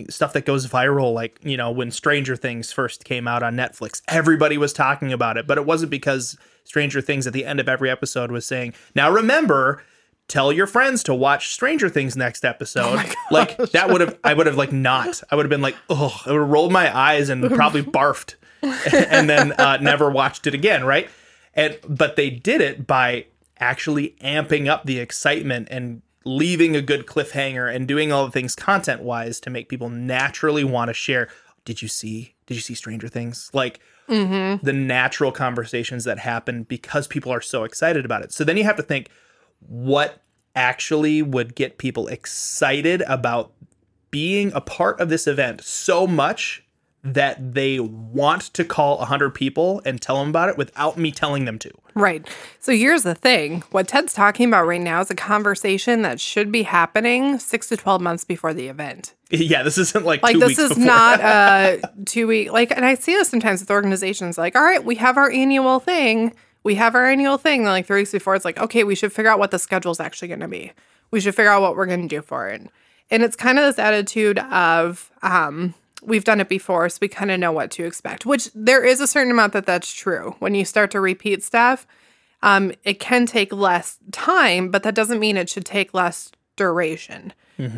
stuff 0.08 0.32
that 0.34 0.46
goes 0.46 0.68
viral 0.68 1.12
like 1.12 1.40
you 1.42 1.56
know 1.56 1.72
when 1.72 1.90
stranger 1.90 2.36
things 2.36 2.70
first 2.70 3.04
came 3.04 3.26
out 3.26 3.42
on 3.42 3.56
netflix 3.56 4.02
everybody 4.06 4.56
was 4.56 4.72
talking 4.72 5.12
about 5.12 5.36
it 5.36 5.48
but 5.48 5.58
it 5.58 5.66
wasn't 5.66 5.90
because 5.90 6.38
stranger 6.62 7.00
things 7.00 7.26
at 7.26 7.32
the 7.32 7.44
end 7.44 7.58
of 7.58 7.68
every 7.68 7.90
episode 7.90 8.30
was 8.30 8.46
saying 8.46 8.72
now 8.94 9.10
remember 9.10 9.82
tell 10.30 10.52
your 10.52 10.66
friends 10.66 11.02
to 11.04 11.14
watch 11.14 11.48
Stranger 11.52 11.88
Things 11.88 12.16
next 12.16 12.44
episode. 12.44 12.98
Oh 12.98 13.12
like 13.30 13.56
that 13.72 13.90
would 13.90 14.00
have 14.00 14.18
I 14.24 14.32
would 14.32 14.46
have 14.46 14.56
like 14.56 14.72
not. 14.72 15.22
I 15.30 15.36
would 15.36 15.44
have 15.44 15.50
been 15.50 15.60
like, 15.60 15.76
oh, 15.90 16.18
I 16.24 16.32
would 16.32 16.40
have 16.40 16.48
rolled 16.48 16.72
my 16.72 16.96
eyes 16.96 17.28
and 17.28 17.50
probably 17.50 17.82
barfed 17.82 18.36
and 18.62 19.28
then 19.28 19.52
uh, 19.52 19.78
never 19.78 20.10
watched 20.10 20.46
it 20.46 20.54
again, 20.54 20.84
right? 20.84 21.10
And 21.54 21.78
but 21.86 22.16
they 22.16 22.30
did 22.30 22.60
it 22.60 22.86
by 22.86 23.26
actually 23.58 24.16
amping 24.22 24.68
up 24.68 24.86
the 24.86 24.98
excitement 24.98 25.68
and 25.70 26.02
leaving 26.24 26.76
a 26.76 26.82
good 26.82 27.06
cliffhanger 27.06 27.74
and 27.74 27.88
doing 27.88 28.12
all 28.12 28.24
the 28.24 28.30
things 28.30 28.54
content 28.54 29.02
wise 29.02 29.40
to 29.40 29.50
make 29.50 29.68
people 29.68 29.88
naturally 29.90 30.64
want 30.64 30.88
to 30.88 30.94
share. 30.94 31.28
Did 31.64 31.82
you 31.82 31.88
see? 31.88 32.34
Did 32.46 32.54
you 32.54 32.60
see 32.60 32.74
Stranger 32.74 33.08
Things? 33.08 33.50
Like 33.52 33.80
the 34.62 34.72
natural 34.72 35.32
conversations 35.32 36.04
that 36.04 36.18
happen 36.18 36.64
because 36.64 37.06
people 37.06 37.32
are 37.32 37.40
so 37.40 37.64
excited 37.64 38.04
about 38.04 38.22
it. 38.22 38.32
So 38.32 38.44
then 38.44 38.56
you 38.56 38.64
have 38.64 38.76
to 38.76 38.82
think 38.82 39.08
what 39.60 40.20
actually 40.54 41.22
would 41.22 41.54
get 41.54 41.78
people 41.78 42.08
excited 42.08 43.02
about 43.06 43.52
being 44.10 44.52
a 44.54 44.60
part 44.60 44.98
of 45.00 45.08
this 45.08 45.26
event 45.26 45.62
so 45.62 46.06
much 46.06 46.64
that 47.02 47.54
they 47.54 47.80
want 47.80 48.42
to 48.52 48.62
call 48.62 48.98
100 48.98 49.30
people 49.30 49.80
and 49.86 50.02
tell 50.02 50.18
them 50.18 50.28
about 50.28 50.50
it 50.50 50.58
without 50.58 50.98
me 50.98 51.10
telling 51.10 51.46
them 51.46 51.58
to. 51.58 51.70
Right. 51.94 52.28
So 52.58 52.72
here's 52.72 53.04
the 53.04 53.14
thing 53.14 53.62
what 53.70 53.88
Ted's 53.88 54.12
talking 54.12 54.46
about 54.48 54.66
right 54.66 54.80
now 54.80 55.00
is 55.00 55.10
a 55.10 55.14
conversation 55.14 56.02
that 56.02 56.20
should 56.20 56.52
be 56.52 56.62
happening 56.64 57.38
six 57.38 57.68
to 57.68 57.76
12 57.78 58.02
months 58.02 58.24
before 58.24 58.52
the 58.52 58.68
event. 58.68 59.14
Yeah, 59.32 59.62
this 59.62 59.78
isn't 59.78 60.04
like, 60.04 60.24
Like, 60.24 60.40
this 60.40 60.58
is 60.58 60.70
before. 60.70 60.84
not 60.84 61.20
a 61.20 61.80
two 62.04 62.26
week, 62.26 62.50
like, 62.52 62.72
and 62.72 62.84
I 62.84 62.96
see 62.96 63.12
this 63.14 63.28
sometimes 63.28 63.60
with 63.60 63.70
organizations 63.70 64.36
like, 64.36 64.56
all 64.56 64.62
right, 64.62 64.84
we 64.84 64.96
have 64.96 65.16
our 65.16 65.30
annual 65.30 65.78
thing. 65.78 66.34
We 66.62 66.74
have 66.76 66.94
our 66.94 67.06
annual 67.06 67.38
thing. 67.38 67.62
Then, 67.62 67.72
like, 67.72 67.86
three 67.86 68.00
weeks 68.00 68.12
before, 68.12 68.34
it's 68.34 68.44
like, 68.44 68.58
okay, 68.58 68.84
we 68.84 68.94
should 68.94 69.12
figure 69.12 69.30
out 69.30 69.38
what 69.38 69.50
the 69.50 69.58
schedule 69.58 69.92
is 69.92 70.00
actually 70.00 70.28
going 70.28 70.40
to 70.40 70.48
be. 70.48 70.72
We 71.10 71.20
should 71.20 71.34
figure 71.34 71.50
out 71.50 71.62
what 71.62 71.76
we're 71.76 71.86
going 71.86 72.02
to 72.02 72.08
do 72.08 72.22
for 72.22 72.48
it. 72.48 72.68
And 73.10 73.22
it's 73.22 73.36
kind 73.36 73.58
of 73.58 73.64
this 73.64 73.78
attitude 73.78 74.38
of, 74.38 75.10
um, 75.22 75.74
we've 76.02 76.24
done 76.24 76.40
it 76.40 76.48
before, 76.48 76.88
so 76.88 76.98
we 77.00 77.08
kind 77.08 77.30
of 77.30 77.40
know 77.40 77.52
what 77.52 77.70
to 77.72 77.84
expect, 77.84 78.24
which 78.24 78.50
there 78.54 78.84
is 78.84 79.00
a 79.00 79.06
certain 79.06 79.32
amount 79.32 79.52
that 79.54 79.66
that's 79.66 79.92
true. 79.92 80.36
When 80.38 80.54
you 80.54 80.64
start 80.64 80.90
to 80.92 81.00
repeat 81.00 81.42
stuff, 81.42 81.86
um, 82.42 82.72
it 82.84 83.00
can 83.00 83.26
take 83.26 83.52
less 83.52 83.98
time, 84.12 84.70
but 84.70 84.82
that 84.84 84.94
doesn't 84.94 85.18
mean 85.20 85.36
it 85.36 85.50
should 85.50 85.64
take 85.66 85.92
less 85.92 86.30
duration. 86.56 87.32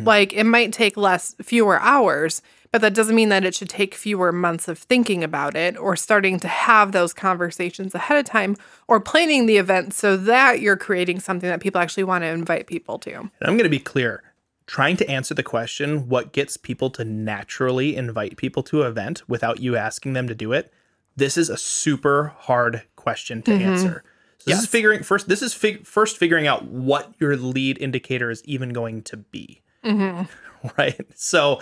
Like 0.05 0.31
it 0.31 0.45
might 0.45 0.71
take 0.71 0.95
less, 0.95 1.35
fewer 1.41 1.79
hours, 1.81 2.41
but 2.73 2.81
that 2.81 2.95
doesn't 2.95 3.15
mean 3.15 3.29
that 3.29 3.45
it 3.45 3.53
should 3.53 3.69
take 3.69 3.93
fewer 3.93 4.31
months 4.31 4.67
of 4.67 4.79
thinking 4.79 5.23
about 5.23 5.55
it 5.55 5.77
or 5.77 5.95
starting 5.95 6.39
to 6.39 6.47
have 6.47 6.91
those 6.91 7.13
conversations 7.13 7.93
ahead 7.93 8.17
of 8.17 8.25
time 8.25 8.57
or 8.87 8.99
planning 8.99 9.45
the 9.45 9.57
event 9.57 9.93
so 9.93 10.17
that 10.17 10.59
you're 10.59 10.75
creating 10.75 11.19
something 11.19 11.47
that 11.47 11.61
people 11.61 11.79
actually 11.79 12.03
want 12.03 12.23
to 12.23 12.27
invite 12.27 12.65
people 12.65 12.97
to. 12.97 13.11
And 13.11 13.31
I'm 13.41 13.57
going 13.57 13.59
to 13.65 13.69
be 13.69 13.77
clear. 13.77 14.23
Trying 14.65 14.97
to 14.97 15.07
answer 15.07 15.35
the 15.35 15.43
question, 15.43 16.09
what 16.09 16.33
gets 16.33 16.57
people 16.57 16.89
to 16.91 17.05
naturally 17.05 17.95
invite 17.95 18.37
people 18.37 18.63
to 18.63 18.81
an 18.81 18.87
event 18.87 19.21
without 19.29 19.59
you 19.59 19.75
asking 19.75 20.13
them 20.13 20.27
to 20.27 20.33
do 20.33 20.51
it? 20.51 20.73
This 21.15 21.37
is 21.37 21.51
a 21.51 21.57
super 21.57 22.33
hard 22.39 22.81
question 22.95 23.43
to 23.43 23.51
mm-hmm. 23.51 23.69
answer. 23.69 24.03
So 24.39 24.49
this 24.49 24.61
is 24.61 24.65
figuring 24.65 25.03
first. 25.03 25.29
This 25.29 25.43
is 25.43 25.53
fig- 25.53 25.85
first 25.85 26.17
figuring 26.17 26.47
out 26.47 26.65
what 26.65 27.13
your 27.19 27.37
lead 27.37 27.77
indicator 27.79 28.31
is 28.31 28.43
even 28.45 28.69
going 28.69 29.03
to 29.03 29.17
be. 29.17 29.61
Mm-hmm. 29.83 30.23
Right. 30.77 31.05
So 31.13 31.59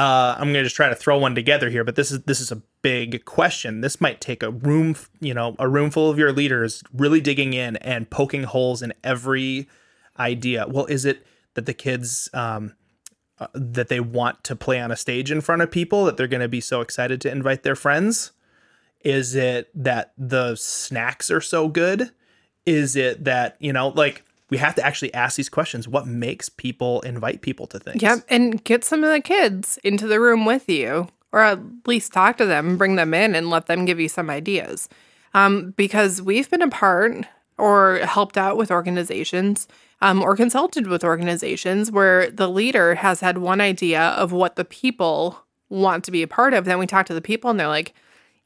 uh, 0.00 0.34
I'm 0.38 0.44
going 0.44 0.54
to 0.54 0.62
just 0.62 0.76
try 0.76 0.88
to 0.88 0.94
throw 0.94 1.18
one 1.18 1.34
together 1.34 1.68
here, 1.68 1.84
but 1.84 1.94
this 1.94 2.10
is 2.10 2.22
this 2.22 2.40
is 2.40 2.50
a 2.50 2.62
big 2.80 3.26
question. 3.26 3.82
This 3.82 4.00
might 4.00 4.18
take 4.18 4.42
a 4.42 4.50
room, 4.50 4.96
you 5.20 5.34
know, 5.34 5.54
a 5.58 5.68
room 5.68 5.90
full 5.90 6.08
of 6.08 6.18
your 6.18 6.32
leaders 6.32 6.82
really 6.94 7.20
digging 7.20 7.52
in 7.52 7.76
and 7.76 8.08
poking 8.08 8.44
holes 8.44 8.80
in 8.80 8.94
every 9.04 9.68
idea. 10.18 10.64
Well, 10.66 10.86
is 10.86 11.04
it 11.04 11.26
that 11.52 11.66
the 11.66 11.74
kids 11.74 12.30
um, 12.32 12.72
uh, 13.38 13.48
that 13.52 13.88
they 13.88 14.00
want 14.00 14.42
to 14.44 14.56
play 14.56 14.80
on 14.80 14.90
a 14.90 14.96
stage 14.96 15.30
in 15.30 15.42
front 15.42 15.60
of 15.60 15.70
people 15.70 16.06
that 16.06 16.16
they're 16.16 16.26
going 16.26 16.40
to 16.40 16.48
be 16.48 16.62
so 16.62 16.80
excited 16.80 17.20
to 17.20 17.30
invite 17.30 17.62
their 17.62 17.76
friends? 17.76 18.32
Is 19.02 19.34
it 19.34 19.68
that 19.74 20.14
the 20.16 20.56
snacks 20.56 21.30
are 21.30 21.42
so 21.42 21.68
good? 21.68 22.10
Is 22.64 22.96
it 22.96 23.24
that 23.24 23.56
you 23.58 23.74
know, 23.74 23.88
like 23.88 24.24
we 24.50 24.58
have 24.58 24.74
to 24.74 24.84
actually 24.84 25.12
ask 25.14 25.36
these 25.36 25.48
questions? 25.48 25.88
What 25.88 26.06
makes 26.06 26.48
people 26.48 27.00
invite 27.02 27.40
people 27.40 27.66
to 27.68 27.78
things? 27.78 28.02
Yep. 28.02 28.24
And 28.28 28.62
get 28.64 28.84
some 28.84 29.04
of 29.04 29.10
the 29.10 29.20
kids 29.20 29.78
into 29.84 30.06
the 30.06 30.20
room 30.20 30.44
with 30.44 30.68
you, 30.68 31.08
or 31.32 31.40
at 31.40 31.58
least 31.86 32.12
talk 32.12 32.36
to 32.38 32.46
them, 32.46 32.76
bring 32.76 32.96
them 32.96 33.14
in, 33.14 33.34
and 33.34 33.50
let 33.50 33.66
them 33.66 33.84
give 33.84 34.00
you 34.00 34.08
some 34.08 34.28
ideas. 34.30 34.88
Um, 35.32 35.72
because 35.76 36.20
we've 36.20 36.50
been 36.50 36.62
a 36.62 36.68
part 36.68 37.24
or 37.56 37.98
helped 37.98 38.36
out 38.36 38.56
with 38.56 38.70
organizations 38.70 39.68
um, 40.02 40.22
or 40.22 40.34
consulted 40.34 40.86
with 40.88 41.04
organizations 41.04 41.90
where 41.90 42.30
the 42.30 42.48
leader 42.48 42.94
has 42.96 43.20
had 43.20 43.38
one 43.38 43.60
idea 43.60 44.00
of 44.00 44.32
what 44.32 44.56
the 44.56 44.64
people 44.64 45.38
want 45.68 46.02
to 46.04 46.10
be 46.10 46.22
a 46.22 46.26
part 46.26 46.52
of. 46.54 46.64
Then 46.64 46.78
we 46.78 46.86
talk 46.86 47.06
to 47.06 47.14
the 47.14 47.20
people, 47.20 47.50
and 47.50 47.60
they're 47.60 47.68
like, 47.68 47.94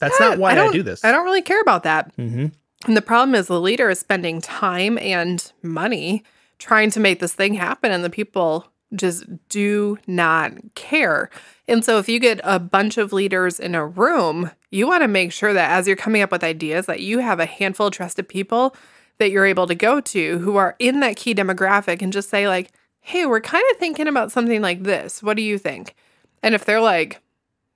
That's 0.00 0.18
"Yeah, 0.20 0.30
not 0.30 0.38
why 0.38 0.50
I, 0.50 0.54
don't- 0.56 0.72
do 0.72 0.82
this. 0.82 1.04
I 1.04 1.10
don't 1.12 1.24
really 1.24 1.42
care 1.42 1.60
about 1.60 1.84
that. 1.84 2.14
Mm-hmm. 2.16 2.46
And 2.86 2.96
the 2.96 3.02
problem 3.02 3.34
is 3.34 3.46
the 3.46 3.60
leader 3.60 3.88
is 3.88 3.98
spending 3.98 4.40
time 4.40 4.98
and 4.98 5.52
money 5.62 6.22
trying 6.58 6.90
to 6.90 7.00
make 7.00 7.18
this 7.20 7.34
thing 7.34 7.54
happen, 7.54 7.90
and 7.90 8.04
the 8.04 8.10
people 8.10 8.68
just 8.94 9.24
do 9.48 9.98
not 10.06 10.52
care. 10.74 11.30
And 11.66 11.84
so, 11.84 11.98
if 11.98 12.08
you 12.08 12.20
get 12.20 12.40
a 12.44 12.58
bunch 12.58 12.98
of 12.98 13.12
leaders 13.12 13.58
in 13.58 13.74
a 13.74 13.86
room, 13.86 14.50
you 14.70 14.86
want 14.86 15.02
to 15.02 15.08
make 15.08 15.32
sure 15.32 15.52
that 15.52 15.70
as 15.70 15.86
you're 15.86 15.96
coming 15.96 16.22
up 16.22 16.30
with 16.30 16.44
ideas, 16.44 16.86
that 16.86 17.00
you 17.00 17.18
have 17.18 17.40
a 17.40 17.46
handful 17.46 17.86
of 17.86 17.94
trusted 17.94 18.28
people 18.28 18.76
that 19.18 19.30
you're 19.30 19.46
able 19.46 19.66
to 19.66 19.74
go 19.74 20.00
to 20.00 20.38
who 20.38 20.56
are 20.56 20.76
in 20.78 21.00
that 21.00 21.16
key 21.16 21.34
demographic 21.34 22.02
and 22.02 22.12
just 22.12 22.30
say, 22.30 22.48
like, 22.48 22.70
hey, 23.00 23.26
we're 23.26 23.40
kind 23.40 23.64
of 23.70 23.76
thinking 23.76 24.08
about 24.08 24.32
something 24.32 24.60
like 24.60 24.82
this. 24.82 25.22
What 25.22 25.36
do 25.36 25.42
you 25.42 25.58
think? 25.58 25.94
And 26.42 26.54
if 26.54 26.64
they're 26.64 26.80
like, 26.80 27.20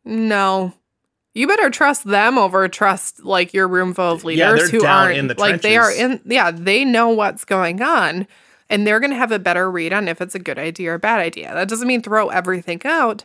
no, 0.04 0.72
you 1.38 1.46
better 1.46 1.70
trust 1.70 2.04
them 2.04 2.36
over 2.36 2.68
trust 2.68 3.24
like 3.24 3.54
your 3.54 3.68
room 3.68 3.94
full 3.94 4.12
of 4.12 4.24
leaders 4.24 4.60
they're 4.60 4.68
who 4.70 4.80
down 4.80 5.04
aren't 5.04 5.18
in 5.18 5.26
the 5.28 5.34
like 5.38 5.62
they 5.62 5.76
are 5.76 5.90
in 5.90 6.20
yeah 6.24 6.50
they 6.50 6.84
know 6.84 7.08
what's 7.10 7.44
going 7.44 7.80
on 7.80 8.26
and 8.68 8.86
they're 8.86 9.00
going 9.00 9.12
to 9.12 9.16
have 9.16 9.32
a 9.32 9.38
better 9.38 9.70
read 9.70 9.92
on 9.92 10.08
if 10.08 10.20
it's 10.20 10.34
a 10.34 10.40
good 10.40 10.58
idea 10.58 10.90
or 10.90 10.94
a 10.94 10.98
bad 10.98 11.20
idea 11.20 11.54
that 11.54 11.68
doesn't 11.68 11.88
mean 11.88 12.02
throw 12.02 12.28
everything 12.28 12.80
out 12.84 13.24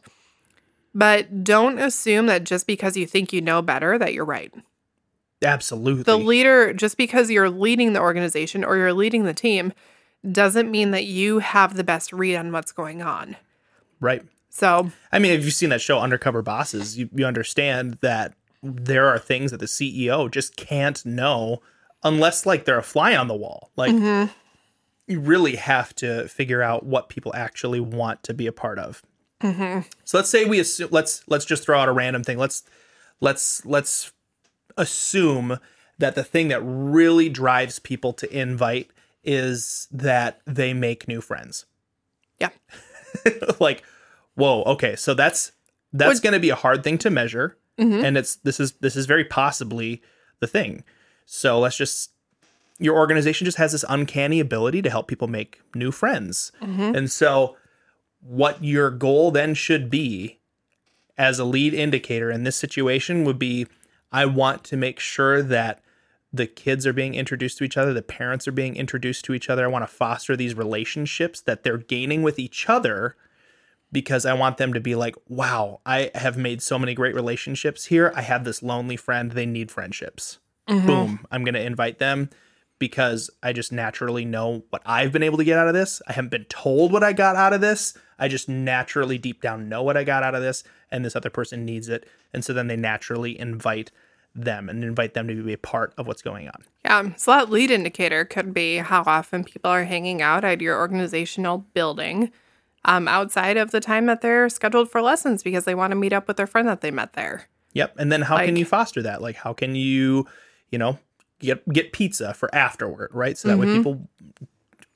but 0.93 1.43
don't 1.43 1.79
assume 1.79 2.27
that 2.27 2.43
just 2.43 2.67
because 2.67 2.95
you 2.95 3.07
think 3.07 3.33
you 3.33 3.41
know 3.41 3.61
better 3.61 3.97
that 3.97 4.13
you're 4.13 4.25
right 4.25 4.53
Absolutely. 5.41 6.03
the 6.03 6.17
leader 6.17 6.71
just 6.71 6.97
because 6.97 7.29
you're 7.29 7.49
leading 7.49 7.93
the 7.93 7.99
organization 7.99 8.63
or 8.63 8.77
you're 8.77 8.93
leading 8.93 9.23
the 9.23 9.33
team 9.33 9.73
doesn't 10.31 10.71
mean 10.71 10.91
that 10.91 11.03
you 11.03 11.39
have 11.39 11.75
the 11.75 11.83
best 11.83 12.13
read 12.13 12.35
on 12.35 12.51
what's 12.51 12.71
going 12.71 13.01
on 13.01 13.35
right. 13.99 14.23
So 14.53 14.91
I 15.11 15.19
mean, 15.19 15.33
if 15.33 15.43
you've 15.43 15.53
seen 15.53 15.69
that 15.69 15.81
show 15.81 15.99
Undercover 15.99 16.41
Bosses, 16.41 16.97
you, 16.97 17.09
you 17.13 17.25
understand 17.25 17.95
that 18.01 18.33
there 18.61 19.07
are 19.07 19.19
things 19.19 19.51
that 19.51 19.59
the 19.59 19.65
CEO 19.65 20.29
just 20.31 20.55
can't 20.55 21.05
know 21.05 21.61
unless 22.03 22.45
like 22.45 22.65
they're 22.65 22.77
a 22.77 22.83
fly 22.83 23.15
on 23.15 23.27
the 23.27 23.35
wall. 23.35 23.71
Like 23.75 23.93
mhm. 23.93 24.29
you 25.07 25.19
really 25.19 25.55
have 25.55 25.93
to 25.95 26.27
figure 26.27 26.61
out 26.61 26.85
what 26.85 27.09
people 27.09 27.33
actually 27.35 27.79
want 27.79 28.23
to 28.23 28.33
be 28.33 28.47
a 28.47 28.53
part 28.53 28.79
of. 28.79 29.01
Mhm. 29.41 29.85
So 30.05 30.17
let's 30.17 30.29
say 30.29 30.45
we 30.45 30.59
assume 30.59 30.89
let's 30.91 31.23
let's 31.27 31.45
just 31.45 31.63
throw 31.63 31.79
out 31.79 31.89
a 31.89 31.91
random 31.91 32.23
thing. 32.23 32.37
Let's 32.37 32.63
let's 33.19 33.65
let's 33.65 34.11
assume 34.77 35.59
that 35.97 36.15
the 36.15 36.23
thing 36.23 36.47
that 36.49 36.61
really 36.61 37.29
drives 37.29 37.79
people 37.79 38.13
to 38.13 38.37
invite 38.37 38.91
is 39.23 39.87
that 39.91 40.41
they 40.45 40.73
make 40.73 41.07
new 41.07 41.21
friends. 41.21 41.65
Yeah. 42.39 42.49
like, 43.59 43.83
whoa, 44.35 44.63
okay, 44.63 44.95
so 44.95 45.13
that's 45.13 45.51
that's 45.95 46.19
going 46.19 46.33
to 46.33 46.39
be 46.39 46.49
a 46.49 46.55
hard 46.55 46.83
thing 46.83 46.97
to 46.99 47.09
measure, 47.11 47.55
Mhm. 47.79 48.03
and 48.03 48.17
it's 48.17 48.35
this 48.37 48.59
is 48.59 48.73
this 48.81 48.95
is 48.95 49.05
very 49.05 49.23
possibly 49.25 50.01
the 50.39 50.47
thing. 50.47 50.83
So 51.25 51.59
let's 51.59 51.77
just 51.77 52.11
your 52.79 52.95
organization 52.97 53.45
just 53.45 53.57
has 53.59 53.71
this 53.71 53.85
uncanny 53.87 54.39
ability 54.39 54.81
to 54.81 54.89
help 54.89 55.07
people 55.07 55.27
make 55.27 55.61
new 55.75 55.91
friends. 55.91 56.51
Mhm. 56.61 56.97
And 56.97 57.11
so 57.11 57.55
what 58.21 58.63
your 58.63 58.89
goal 58.89 59.29
then 59.31 59.53
should 59.53 59.89
be 59.89 60.39
as 61.17 61.37
a 61.37 61.45
lead 61.45 61.73
indicator 61.73 62.31
in 62.31 62.43
this 62.43 62.55
situation 62.55 63.23
would 63.23 63.37
be 63.37 63.67
I 64.11 64.25
want 64.25 64.63
to 64.65 64.77
make 64.77 64.99
sure 64.99 65.41
that 65.43 65.83
the 66.31 66.47
kids 66.47 66.87
are 66.87 66.93
being 66.93 67.13
introduced 67.13 67.59
to 67.59 67.63
each 67.63 67.77
other, 67.77 67.93
the 67.93 68.01
parents 68.01 68.47
are 68.47 68.51
being 68.51 68.75
introduced 68.75 69.23
to 69.25 69.33
each 69.35 69.49
other. 69.51 69.63
I 69.63 69.67
want 69.67 69.83
to 69.87 69.93
foster 69.95 70.35
these 70.35 70.55
relationships 70.55 71.39
that 71.41 71.61
they're 71.63 71.77
gaining 71.77 72.23
with 72.23 72.39
each 72.39 72.67
other 72.67 73.15
because 73.93 74.25
I 74.25 74.33
want 74.33 74.57
them 74.57 74.73
to 74.73 74.81
be 74.81 74.95
like, 74.95 75.15
wow, 75.29 75.79
I 75.85 76.11
have 76.15 76.35
made 76.35 76.61
so 76.61 76.77
many 76.77 76.93
great 76.93 77.15
relationships 77.15 77.85
here. 77.85 78.11
I 78.15 78.23
have 78.23 78.43
this 78.43 78.61
lonely 78.61 78.97
friend. 78.97 79.31
They 79.31 79.45
need 79.45 79.71
friendships. 79.71 80.39
Mm-hmm. 80.67 80.87
Boom. 80.87 81.27
I'm 81.31 81.43
going 81.45 81.53
to 81.53 81.63
invite 81.63 81.99
them 81.99 82.29
because 82.79 83.29
I 83.41 83.53
just 83.53 83.71
naturally 83.71 84.25
know 84.25 84.63
what 84.71 84.81
I've 84.85 85.11
been 85.11 85.23
able 85.23 85.37
to 85.37 85.43
get 85.43 85.59
out 85.59 85.67
of 85.67 85.73
this. 85.73 86.01
I 86.07 86.13
haven't 86.13 86.31
been 86.31 86.45
told 86.45 86.91
what 86.91 87.03
I 87.03 87.13
got 87.13 87.35
out 87.35 87.53
of 87.53 87.61
this. 87.61 87.93
I 88.17 88.27
just 88.27 88.49
naturally 88.49 89.17
deep 89.17 89.41
down 89.41 89.69
know 89.69 89.83
what 89.83 89.95
I 89.95 90.03
got 90.03 90.23
out 90.23 90.35
of 90.35 90.41
this, 90.41 90.63
and 90.91 91.05
this 91.05 91.15
other 91.15 91.29
person 91.29 91.63
needs 91.63 91.87
it. 91.87 92.07
And 92.33 92.43
so 92.43 92.51
then 92.51 92.67
they 92.67 92.75
naturally 92.75 93.39
invite 93.39 93.91
them 94.35 94.69
and 94.69 94.83
invite 94.83 95.13
them 95.13 95.27
to 95.27 95.43
be 95.43 95.53
a 95.53 95.57
part 95.57 95.93
of 95.97 96.07
what's 96.07 96.21
going 96.23 96.47
on. 96.47 96.63
Yeah, 96.83 97.15
so 97.15 97.31
that 97.31 97.51
lead 97.51 97.69
indicator 97.69 98.25
could 98.25 98.53
be 98.53 98.77
how 98.77 99.03
often 99.05 99.43
people 99.43 99.69
are 99.69 99.83
hanging 99.83 100.21
out 100.21 100.43
at 100.43 100.61
your 100.61 100.79
organizational 100.79 101.59
building 101.73 102.31
um, 102.85 103.07
outside 103.07 103.57
of 103.57 103.71
the 103.71 103.79
time 103.79 104.05
that 104.07 104.21
they're 104.21 104.49
scheduled 104.49 104.89
for 104.89 105.01
lessons 105.01 105.43
because 105.43 105.65
they 105.65 105.75
want 105.75 105.91
to 105.91 105.95
meet 105.95 106.13
up 106.13 106.27
with 106.27 106.37
their 106.37 106.47
friend 106.47 106.67
that 106.67 106.81
they 106.81 106.91
met 106.91 107.13
there. 107.13 107.47
Yep. 107.73 107.95
And 107.97 108.11
then 108.11 108.21
how 108.21 108.37
can 108.37 108.55
you 108.55 108.65
foster 108.65 109.01
that? 109.01 109.21
Like 109.21 109.35
how 109.35 109.53
can 109.53 109.75
you, 109.75 110.27
you 110.69 110.77
know, 110.77 110.99
get 111.39 111.67
get 111.69 111.91
pizza 111.91 112.33
for 112.33 112.53
afterward, 112.53 113.09
right? 113.13 113.37
So 113.37 113.47
that 113.47 113.57
way 113.57 113.65
people 113.65 114.07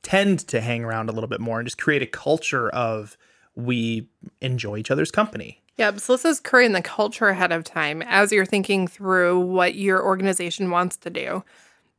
tend 0.04 0.40
to 0.48 0.62
hang 0.62 0.84
around 0.84 1.10
a 1.10 1.12
little 1.12 1.28
bit 1.28 1.42
more 1.42 1.60
and 1.60 1.68
just 1.68 1.78
create 1.78 2.02
a 2.02 2.08
culture 2.08 2.70
of 2.70 3.18
we 3.56 4.08
enjoy 4.42 4.78
each 4.78 4.92
other's 4.92 5.12
company. 5.12 5.62
Yep. 5.78 6.00
So 6.00 6.14
this 6.14 6.26
is 6.26 6.40
creating 6.40 6.74
the 6.74 6.82
culture 6.82 7.28
ahead 7.28 7.52
of 7.52 7.64
time 7.64 8.02
as 8.04 8.32
you're 8.32 8.46
thinking 8.46 8.88
through 8.88 9.40
what 9.40 9.76
your 9.76 10.04
organization 10.04 10.72
wants 10.72 10.98
to 10.98 11.10
do. 11.10 11.44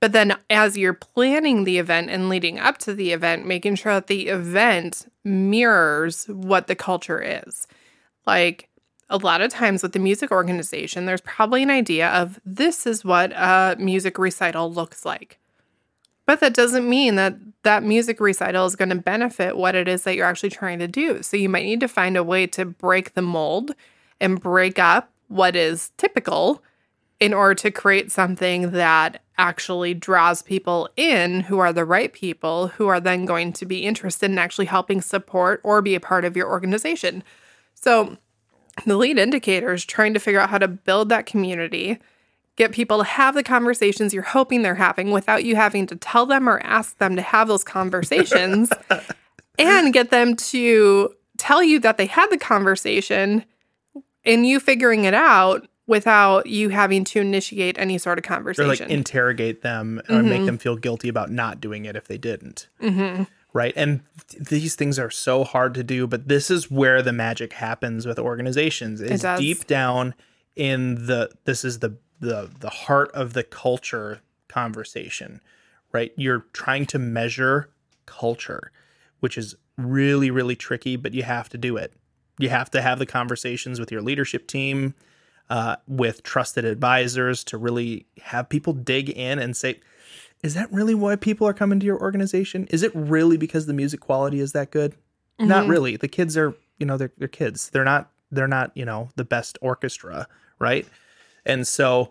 But 0.01 0.13
then 0.13 0.37
as 0.49 0.79
you're 0.79 0.95
planning 0.95 1.65
the 1.65 1.79
event 1.79 2.11
and 2.11 2.29
leading 2.29 2.59
up 2.59 2.79
to 2.79 2.95
the 2.95 3.13
event, 3.13 3.47
making 3.47 3.75
sure 3.77 3.95
that 3.95 4.07
the 4.07 4.29
event 4.29 5.11
mirrors 5.25 6.27
what 6.27 6.69
the 6.69 6.77
culture 6.77 7.21
is. 7.21 7.67
Like 8.27 8.69
a 9.11 9.17
lot 9.17 9.41
of 9.41 9.51
times 9.51 9.83
with 9.83 9.93
the 9.93 9.99
music 9.99 10.31
organization, 10.31 11.07
there's 11.07 11.21
probably 11.23 11.63
an 11.63 11.71
idea 11.71 12.09
of 12.11 12.39
this 12.45 12.87
is 12.87 13.05
what 13.05 13.33
a 13.33 13.77
music 13.79 14.19
recital 14.19 14.73
looks 14.73 15.05
like. 15.05 15.39
But 16.27 16.41
that 16.41 16.55
doesn't 16.55 16.89
mean 16.89 17.15
that 17.15 17.37
that 17.63 17.83
music 17.83 18.21
recital 18.21 18.67
is 18.67 18.77
going 18.77 18.91
to 18.91 18.95
benefit 18.97 19.57
what 19.57 19.75
it 19.75 19.89
is 19.89 20.03
that 20.03 20.15
you're 20.15 20.27
actually 20.27 20.51
trying 20.51 20.79
to 20.79 20.87
do. 20.87 21.23
So 21.23 21.37
you 21.39 21.49
might 21.49 21.65
need 21.65 21.81
to 21.81 21.89
find 21.89 22.17
a 22.17 22.23
way 22.23 22.47
to 22.49 22.67
break 22.67 23.15
the 23.15 23.23
mold 23.23 23.75
and 24.21 24.41
break 24.41 24.79
up 24.79 25.11
what 25.29 25.57
is 25.57 25.91
typical 25.97 26.63
in 27.21 27.35
order 27.35 27.55
to 27.55 27.71
create 27.71 28.13
something 28.13 28.71
that 28.71 29.23
actually 29.39 29.95
draws 29.95 30.43
people 30.43 30.89
in 30.97 31.41
who 31.41 31.59
are 31.59 31.73
the 31.73 31.85
right 31.85 32.13
people 32.13 32.69
who 32.69 32.89
are 32.89 33.01
then 33.01 33.25
going 33.25 33.53
to 33.53 33.67
be 33.67 33.85
interested 33.85 34.31
in 34.31 34.39
actually 34.39 34.67
helping 34.67 35.01
support 35.01 35.61
or 35.65 35.81
be 35.83 35.95
a 35.95 36.01
part 36.01 36.25
of 36.25 36.37
your 36.37 36.49
organization. 36.49 37.23
So, 37.75 38.17
the 38.87 38.97
lead 38.97 39.19
indicator 39.19 39.73
is 39.73 39.85
trying 39.85 40.15
to 40.15 40.21
figure 40.21 40.41
out 40.41 40.51
how 40.51 40.59
to 40.59 40.69
build 40.69 41.09
that 41.09 41.27
community, 41.27 41.99
get 42.55 42.71
people 42.71 42.99
to 42.99 43.05
have 43.05 43.35
the 43.35 43.43
conversations 43.43 44.15
you're 44.15 44.23
hoping 44.23 44.63
they're 44.63 44.77
having 44.77 45.11
without 45.11 45.43
you 45.45 45.57
having 45.57 45.87
to 45.89 45.97
tell 45.97 46.27
them 46.27 46.49
or 46.49 46.61
ask 46.61 46.97
them 46.99 47.17
to 47.17 47.23
have 47.23 47.49
those 47.49 47.65
conversations, 47.65 48.71
and 49.59 49.93
get 49.93 50.11
them 50.11 50.37
to 50.37 51.13
tell 51.39 51.63
you 51.63 51.81
that 51.81 51.97
they 51.97 52.07
had 52.07 52.29
the 52.29 52.39
conversation 52.39 53.45
and 54.25 54.47
you 54.47 54.61
figuring 54.61 55.05
it 55.05 55.15
out 55.15 55.67
without 55.89 56.47
you 56.47 56.69
having 56.69 57.03
to 57.03 57.19
initiate 57.19 57.79
any 57.79 57.99
sort 57.99 58.19
of 58.19 58.25
conversation. 58.25 58.65
Or 58.65 58.69
like 58.69 58.81
interrogate 58.83 59.63
them 59.63 60.01
or 60.09 60.23
make 60.23 60.45
them 60.45 60.59
feel 60.59 60.77
guilty 60.77 61.09
about 61.09 61.31
not 61.31 61.61
doing 61.61 61.87
it 61.87 61.97
if 61.97 62.07
they 62.07 62.19
didn't. 62.19 62.69
mm-hmm. 62.81 63.25
right? 63.55 63.73
And 63.75 64.03
th- 64.29 64.45
these 64.45 64.75
things 64.77 64.99
are 64.99 65.11
so 65.11 65.43
hard 65.43 65.75
to 65.75 65.83
do, 65.83 66.07
but 66.07 66.29
this 66.29 66.51
is 66.51 66.71
where 66.71 67.03
the 67.03 67.13
magic 67.13 67.55
happens 67.55 68.07
with 68.07 68.19
organizations. 68.19 69.01
Is 69.01 69.23
does. 69.23 69.41
deep 69.41 69.67
down 69.67 70.15
in 70.55 71.07
the 71.07 71.31
this 71.45 71.65
is 71.65 71.79
the 71.79 71.97
the 72.21 72.51
the 72.61 72.71
heart 72.71 73.11
of 73.13 73.33
the 73.33 73.43
culture 73.43 74.21
conversation, 74.47 75.41
right? 75.93 76.13
You're 76.17 76.45
trying 76.53 76.85
to 76.87 76.99
measure 76.99 77.71
culture, 78.05 78.71
which 79.21 79.39
is 79.39 79.57
really 79.79 80.31
really 80.31 80.57
tricky, 80.57 80.97
but 80.97 81.15
you 81.15 81.23
have 81.23 81.49
to 81.49 81.57
do 81.57 81.79
it. 81.79 81.95
You 82.39 82.51
have 82.51 82.71
to 82.73 82.83
have 82.83 82.99
the 82.99 83.07
conversations 83.07 83.81
with 83.81 83.91
your 83.91 84.03
leadership 84.03 84.47
team, 84.47 84.95
uh, 85.51 85.77
with 85.87 86.23
trusted 86.23 86.65
advisors 86.65 87.45
to 87.45 87.59
really 87.59 88.07
have 88.23 88.49
people 88.49 88.73
dig 88.73 89.09
in 89.11 89.39
and 89.39 89.57
say, 89.57 89.81
is 90.43 90.55
that 90.55 90.73
really 90.73 90.95
why 90.95 91.17
people 91.17 91.47
are 91.47 91.55
coming 91.55 91.81
to 91.81 91.87
your 91.87 92.01
organization? 92.01 92.67
Is 92.71 92.83
it 92.83 92.93
really 92.95 93.37
because 93.37 93.67
the 93.67 93.73
music 93.73 94.01
quality 94.01 94.41
is 94.41 94.53
that 94.53 94.71
good? 94.71 94.95
Not 95.41 95.69
really. 95.69 95.97
The 95.97 96.09
kids 96.09 96.37
are, 96.37 96.55
you 96.79 96.87
know, 96.87 96.97
they're, 96.97 97.13
they're 97.19 97.29
kids. 97.29 97.71
They're 97.71 97.85
not, 97.85 98.11
they're 98.31 98.49
not, 98.49 98.73
you 98.75 98.85
know, 98.85 99.09
the 99.17 99.25
best 99.25 99.59
orchestra, 99.61 100.27
right? 100.59 100.87
And 101.47 101.67
so 101.67 102.11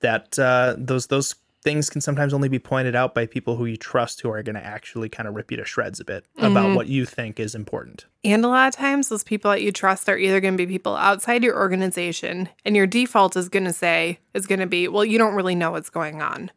that 0.00 0.38
uh, 0.38 0.74
those 0.76 1.06
those 1.06 1.34
things 1.64 1.88
can 1.88 2.02
sometimes 2.02 2.34
only 2.34 2.48
be 2.48 2.58
pointed 2.58 2.94
out 2.94 3.14
by 3.14 3.26
people 3.26 3.56
who 3.56 3.64
you 3.64 3.76
trust 3.76 4.20
who 4.20 4.30
are 4.30 4.42
going 4.42 4.54
to 4.54 4.64
actually 4.64 5.08
kind 5.08 5.26
of 5.26 5.34
rip 5.34 5.50
you 5.50 5.56
to 5.56 5.64
shreds 5.64 5.98
a 5.98 6.04
bit 6.04 6.26
about 6.36 6.66
mm-hmm. 6.66 6.74
what 6.74 6.86
you 6.86 7.06
think 7.06 7.40
is 7.40 7.54
important. 7.54 8.04
And 8.22 8.44
a 8.44 8.48
lot 8.48 8.68
of 8.68 8.74
times, 8.74 9.08
those 9.08 9.24
people 9.24 9.50
that 9.50 9.62
you 9.62 9.72
trust 9.72 10.08
are 10.08 10.18
either 10.18 10.40
going 10.40 10.54
to 10.54 10.66
be 10.66 10.70
people 10.70 10.94
outside 10.94 11.42
your 11.42 11.56
organization, 11.56 12.50
and 12.64 12.76
your 12.76 12.86
default 12.86 13.34
is 13.36 13.48
going 13.48 13.64
to 13.64 13.72
say, 13.72 14.18
is 14.34 14.46
going 14.46 14.60
to 14.60 14.66
be, 14.66 14.86
well, 14.88 15.04
you 15.04 15.18
don't 15.18 15.34
really 15.34 15.54
know 15.54 15.70
what's 15.72 15.90
going 15.90 16.20
on. 16.20 16.50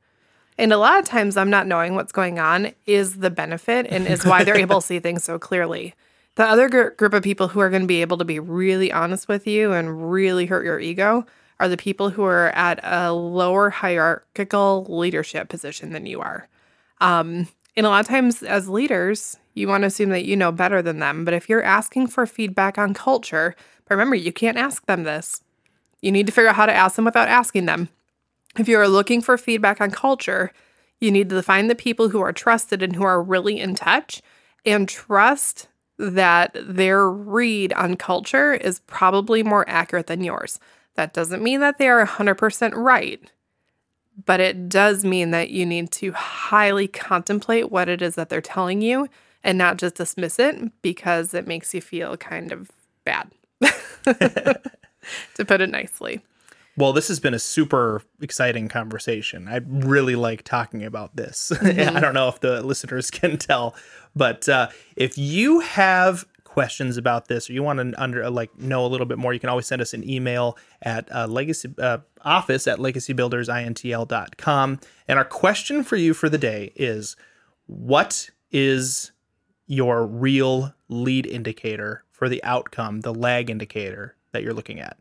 And 0.57 0.73
a 0.73 0.77
lot 0.77 0.99
of 0.99 1.05
times, 1.05 1.37
I'm 1.37 1.49
not 1.49 1.67
knowing 1.67 1.95
what's 1.95 2.11
going 2.11 2.37
on 2.37 2.73
is 2.85 3.17
the 3.17 3.29
benefit 3.29 3.87
and 3.89 4.07
is 4.07 4.25
why 4.25 4.43
they're 4.43 4.57
able 4.57 4.81
to 4.81 4.85
see 4.85 4.99
things 4.99 5.23
so 5.23 5.39
clearly. 5.39 5.93
The 6.35 6.45
other 6.45 6.67
gr- 6.69 6.89
group 6.89 7.13
of 7.13 7.23
people 7.23 7.47
who 7.47 7.59
are 7.61 7.69
going 7.69 7.83
to 7.83 7.87
be 7.87 8.01
able 8.01 8.17
to 8.17 8.25
be 8.25 8.39
really 8.39 8.91
honest 8.91 9.27
with 9.27 9.47
you 9.47 9.71
and 9.71 10.11
really 10.11 10.47
hurt 10.47 10.65
your 10.65 10.79
ego 10.79 11.25
are 11.59 11.67
the 11.67 11.77
people 11.77 12.09
who 12.09 12.23
are 12.23 12.49
at 12.49 12.79
a 12.83 13.11
lower 13.13 13.69
hierarchical 13.69 14.85
leadership 14.89 15.49
position 15.49 15.91
than 15.91 16.05
you 16.05 16.21
are. 16.21 16.47
Um, 17.01 17.47
and 17.75 17.85
a 17.85 17.89
lot 17.89 18.01
of 18.01 18.07
times, 18.07 18.43
as 18.43 18.69
leaders, 18.69 19.37
you 19.53 19.67
want 19.67 19.83
to 19.83 19.87
assume 19.87 20.09
that 20.09 20.25
you 20.25 20.35
know 20.35 20.51
better 20.51 20.81
than 20.81 20.99
them. 20.99 21.25
But 21.25 21.33
if 21.33 21.49
you're 21.49 21.63
asking 21.63 22.07
for 22.07 22.25
feedback 22.25 22.77
on 22.77 22.93
culture, 22.93 23.55
remember, 23.89 24.15
you 24.15 24.31
can't 24.31 24.57
ask 24.57 24.85
them 24.85 25.03
this. 25.03 25.41
You 26.01 26.11
need 26.11 26.27
to 26.27 26.31
figure 26.31 26.49
out 26.49 26.55
how 26.55 26.65
to 26.65 26.73
ask 26.73 26.95
them 26.95 27.05
without 27.05 27.27
asking 27.27 27.65
them. 27.65 27.89
If 28.57 28.67
you 28.67 28.79
are 28.79 28.87
looking 28.87 29.21
for 29.21 29.37
feedback 29.37 29.79
on 29.81 29.91
culture, 29.91 30.51
you 30.99 31.11
need 31.11 31.29
to 31.29 31.43
find 31.43 31.69
the 31.69 31.75
people 31.75 32.09
who 32.09 32.21
are 32.21 32.33
trusted 32.33 32.81
and 32.81 32.95
who 32.95 33.03
are 33.03 33.21
really 33.21 33.59
in 33.59 33.75
touch 33.75 34.21
and 34.65 34.89
trust 34.89 35.67
that 35.99 36.55
their 36.61 37.09
read 37.09 37.73
on 37.73 37.95
culture 37.95 38.53
is 38.53 38.79
probably 38.81 39.43
more 39.43 39.67
accurate 39.67 40.07
than 40.07 40.23
yours. 40.23 40.59
That 40.97 41.13
doesn't 41.13 41.43
mean 41.43 41.59
that 41.61 41.77
they 41.77 41.87
are 41.87 42.05
100% 42.05 42.73
right, 42.75 43.21
but 44.25 44.39
it 44.39 44.67
does 44.67 45.05
mean 45.05 45.29
that 45.29 45.51
you 45.51 45.63
need 45.65 45.91
to 45.91 46.11
highly 46.11 46.87
contemplate 46.87 47.71
what 47.71 47.87
it 47.87 48.01
is 48.01 48.15
that 48.15 48.29
they're 48.29 48.41
telling 48.41 48.81
you 48.81 49.07
and 49.43 49.59
not 49.59 49.77
just 49.77 49.95
dismiss 49.95 50.39
it 50.39 50.55
because 50.81 51.35
it 51.35 51.47
makes 51.47 51.73
you 51.75 51.81
feel 51.81 52.17
kind 52.17 52.51
of 52.51 52.71
bad, 53.05 53.31
to 53.63 55.45
put 55.45 55.61
it 55.61 55.69
nicely. 55.69 56.21
Well, 56.75 56.93
this 56.93 57.07
has 57.07 57.19
been 57.19 57.33
a 57.33 57.39
super 57.39 58.01
exciting 58.19 58.67
conversation. 58.67 59.47
I 59.47 59.61
really 59.67 60.15
like 60.15 60.43
talking 60.43 60.83
about 60.83 61.15
this. 61.15 61.51
I 61.61 61.99
don't 61.99 62.13
know 62.15 62.27
if 62.27 62.39
the 62.39 62.63
listeners 62.63 63.11
can 63.11 63.37
tell, 63.37 63.75
but 64.15 64.49
uh, 64.49 64.69
if 64.95 65.15
you 65.17 65.59
have 65.59 66.25
questions 66.57 66.97
about 66.97 67.27
this 67.27 67.49
or 67.49 67.53
you 67.53 67.61
want 67.61 67.77
to 67.77 68.01
under 68.01 68.27
like 68.31 68.57
know 68.57 68.83
a 68.83 68.87
little 68.87 69.05
bit 69.05 69.19
more, 69.19 69.31
you 69.31 69.39
can 69.39 69.49
always 69.49 69.67
send 69.67 69.79
us 69.79 69.93
an 69.93 70.09
email 70.09 70.57
at 70.81 71.07
uh, 71.13 71.27
legacy 71.27 71.71
uh, 71.77 71.99
office 72.23 72.65
at 72.65 72.79
legacybuildersintl.com. 72.79 74.79
And 75.07 75.19
our 75.19 75.25
question 75.25 75.83
for 75.83 75.97
you 75.97 76.15
for 76.15 76.29
the 76.29 76.39
day 76.39 76.73
is, 76.75 77.15
what 77.67 78.31
is 78.51 79.11
your 79.67 80.07
real 80.07 80.73
lead 80.89 81.27
indicator 81.27 82.03
for 82.09 82.27
the 82.27 82.43
outcome, 82.43 83.01
the 83.01 83.13
lag 83.13 83.51
indicator 83.51 84.15
that 84.31 84.41
you're 84.41 84.53
looking 84.53 84.79
at? 84.79 84.97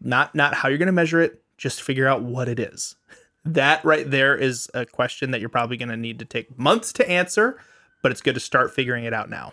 not 0.00 0.34
not 0.34 0.54
how 0.54 0.68
you're 0.68 0.78
going 0.78 0.86
to 0.86 0.92
measure 0.92 1.20
it 1.20 1.42
just 1.56 1.82
figure 1.82 2.08
out 2.08 2.22
what 2.22 2.48
it 2.48 2.58
is 2.58 2.96
that 3.44 3.84
right 3.84 4.10
there 4.10 4.36
is 4.36 4.70
a 4.74 4.86
question 4.86 5.30
that 5.30 5.40
you're 5.40 5.48
probably 5.48 5.76
going 5.76 5.88
to 5.88 5.96
need 5.96 6.18
to 6.18 6.24
take 6.24 6.58
months 6.58 6.92
to 6.92 7.08
answer 7.08 7.58
but 8.02 8.10
it's 8.10 8.22
good 8.22 8.34
to 8.34 8.40
start 8.40 8.72
figuring 8.72 9.04
it 9.04 9.12
out 9.12 9.28
now 9.28 9.52